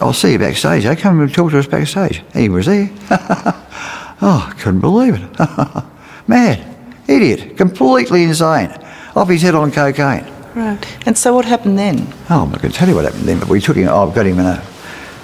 [0.01, 0.85] I'll see you backstage.
[0.87, 0.95] eh?
[0.95, 2.23] come and talk to us backstage.
[2.33, 2.89] He was there.
[3.11, 5.41] oh, I couldn't believe it.
[6.29, 6.65] Mad,
[7.09, 8.71] idiot, completely insane.
[9.17, 10.25] Off his head on cocaine.
[10.55, 11.07] Right.
[11.07, 12.07] And so what happened then?
[12.31, 14.15] Oh, I'm not going to tell you what happened then, but we took him, I've
[14.15, 14.63] got him in a,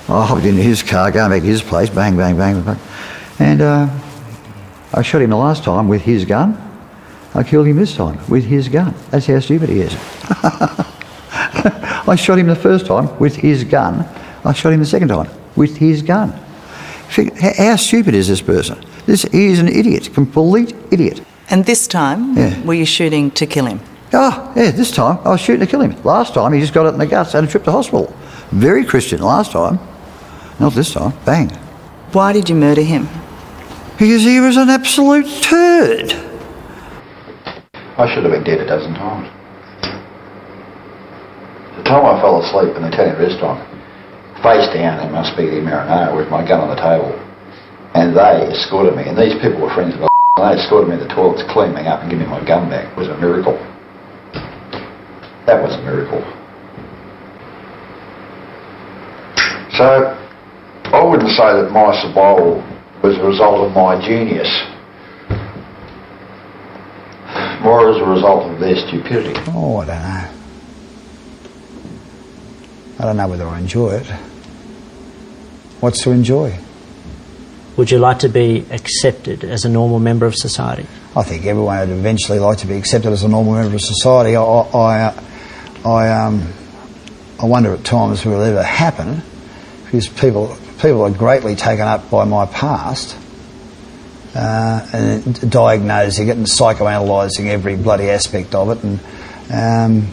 [0.09, 2.79] I hopped into his car, going back to his place, bang, bang, bang, bang.
[3.39, 3.89] And uh,
[4.93, 6.61] I shot him the last time with his gun.
[7.35, 8.95] I killed him this time with his gun.
[9.11, 9.95] That's how stupid he is.
[12.07, 14.07] I shot him the first time with his gun.
[14.45, 16.31] I shot him the second time with his gun.
[17.09, 18.79] How, how stupid is this person?
[19.07, 21.23] This he is an idiot, complete idiot.
[21.51, 22.63] And this time, Yeah.
[22.65, 23.81] were you shooting to kill him?
[24.13, 25.97] Oh, yeah, this time I was shooting to kill him.
[26.05, 28.15] Last time he just got it in the guts, had a trip to hospital.
[28.53, 29.79] Very Christian last time.
[30.61, 31.13] Not this time.
[31.25, 31.51] Bang.
[32.13, 33.09] Why did you murder him?
[33.99, 36.15] Because he was an absolute turd.
[37.95, 39.31] I should have been dead a dozen times.
[41.79, 43.63] The time I fell asleep in the Italian restaurant,
[44.43, 47.15] face down, must be the marinara with my gun on the table,
[47.95, 50.99] and they escorted me, and these people were friends of mine, and they escorted me
[50.99, 52.91] to the toilet to clean me up and give me my gun back.
[52.91, 53.55] It was a miracle.
[55.47, 56.19] That was a miracle.
[59.79, 60.19] So,
[60.91, 62.59] I wouldn't say that my survival
[63.07, 64.51] was a result of my genius,
[67.65, 69.41] more as a result of their stupidity.
[69.49, 70.31] Oh, I don't know.
[72.99, 74.07] I don't know whether I enjoy it.
[75.81, 76.59] What's to enjoy?
[77.77, 80.87] Would you like to be accepted as a normal member of society?
[81.17, 84.37] I think everyone would eventually like to be accepted as a normal member of society.
[84.37, 85.23] I, I, uh,
[85.85, 86.53] I, um,
[87.41, 89.23] I wonder at times will it ever happen
[89.85, 93.17] because people, people are greatly taken up by my past
[94.35, 98.83] uh, and diagnosing it and psychoanalysing every bloody aspect of it.
[98.83, 99.01] And
[99.53, 100.13] um,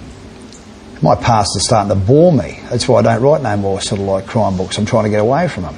[1.02, 2.60] my past is starting to bore me.
[2.70, 4.78] That's why I don't write no more sort of like crime books.
[4.78, 5.76] I'm trying to get away from them.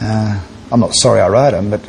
[0.00, 0.40] Uh,
[0.70, 1.80] I'm not sorry I wrote them, but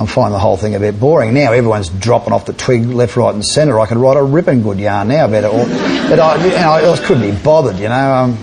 [0.00, 1.34] I'm finding the whole thing a bit boring.
[1.34, 3.80] Now everyone's dropping off the twig left, right, and centre.
[3.80, 6.96] I could write a ripping good yarn now about it but I, you know, I
[7.04, 8.14] couldn't be bothered, you know.
[8.14, 8.38] Um,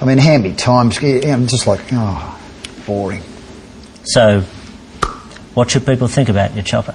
[0.00, 2.40] I mean, how many times, you know, I'm just like, oh,
[2.86, 3.22] boring.
[4.04, 4.44] So,
[5.58, 6.94] what should people think about your chopper?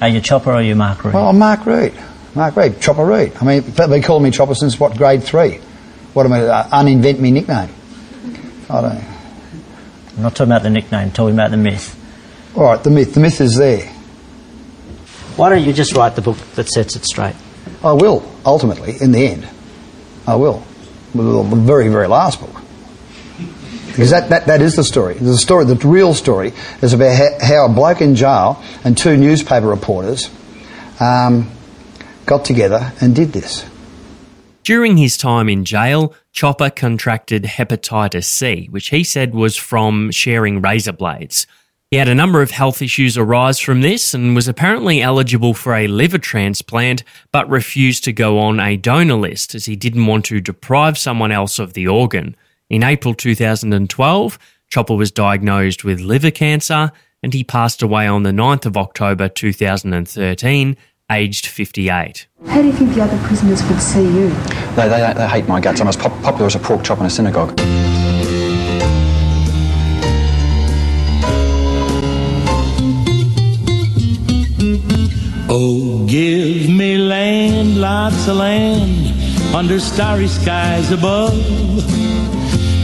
[0.00, 1.14] Are you chopper or are you Mark Read?
[1.14, 2.00] Well, I'm Mark Read.
[2.36, 3.32] Mark Read, Chopper Read.
[3.40, 5.56] I mean, they've been me Chopper since, what, grade three?
[6.12, 7.70] What am I, uh, uninvent me nickname?
[8.70, 9.04] I don't know.
[10.16, 12.00] I'm not talking about the nickname, talking about the myth.
[12.54, 13.14] All right, the myth.
[13.14, 13.88] The myth is there.
[15.34, 17.34] Why don't you just write the book that sets it straight?
[17.82, 19.48] I will, ultimately, in the end.
[20.24, 20.62] I will.
[21.14, 22.63] The very, very last book.
[23.94, 25.14] Because that, that, that is the story.
[25.14, 29.68] The story, the real story, is about how, a bloke in jail and two newspaper
[29.68, 30.28] reporters
[30.98, 31.48] um,
[32.26, 33.64] got together and did this.
[34.64, 40.60] During his time in jail, Chopper contracted hepatitis C, which he said was from sharing
[40.60, 41.46] razor blades.
[41.92, 45.76] He had a number of health issues arise from this and was apparently eligible for
[45.76, 50.24] a liver transplant, but refused to go on a donor list as he didn't want
[50.24, 52.34] to deprive someone else of the organ.
[52.74, 54.36] In April 2012,
[54.68, 56.90] Chopper was diagnosed with liver cancer
[57.22, 60.76] and he passed away on the 9th of October 2013,
[61.12, 62.26] aged 58.
[62.48, 64.28] How do you think the other prisoners would see you?
[64.74, 65.80] They, they, they hate my guts.
[65.80, 67.54] I'm as pop- popular as a pork chop in a synagogue.
[75.48, 82.13] Oh, give me land, lots of land, under starry skies above.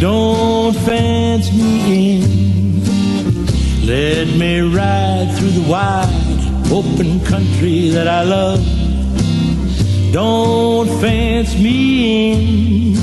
[0.01, 3.87] Don't fence me in.
[3.87, 8.65] Let me ride through the wide, open country that I love.
[10.11, 12.95] Don't fence me in.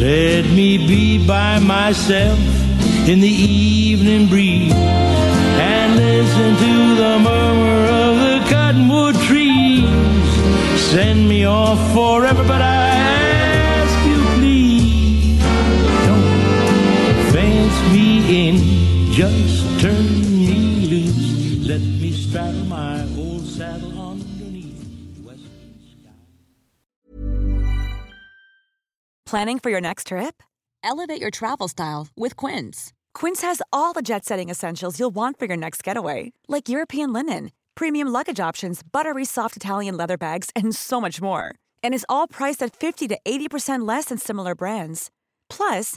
[0.00, 2.38] Let me be by myself
[3.06, 9.84] in the evening breeze and listen to the murmur of the cottonwood trees.
[10.90, 12.77] Send me off forever, but I
[18.28, 18.56] in.
[19.12, 21.66] Just turn me loose.
[21.66, 24.78] Let me straddle my old saddle underneath.
[29.26, 30.42] Planning for your next trip?
[30.82, 32.94] Elevate your travel style with Quince.
[33.12, 37.12] Quince has all the jet setting essentials you'll want for your next getaway, like European
[37.12, 41.54] linen, premium luggage options, buttery soft Italian leather bags, and so much more.
[41.82, 45.10] And is all priced at 50 to 80% less than similar brands.
[45.50, 45.96] Plus,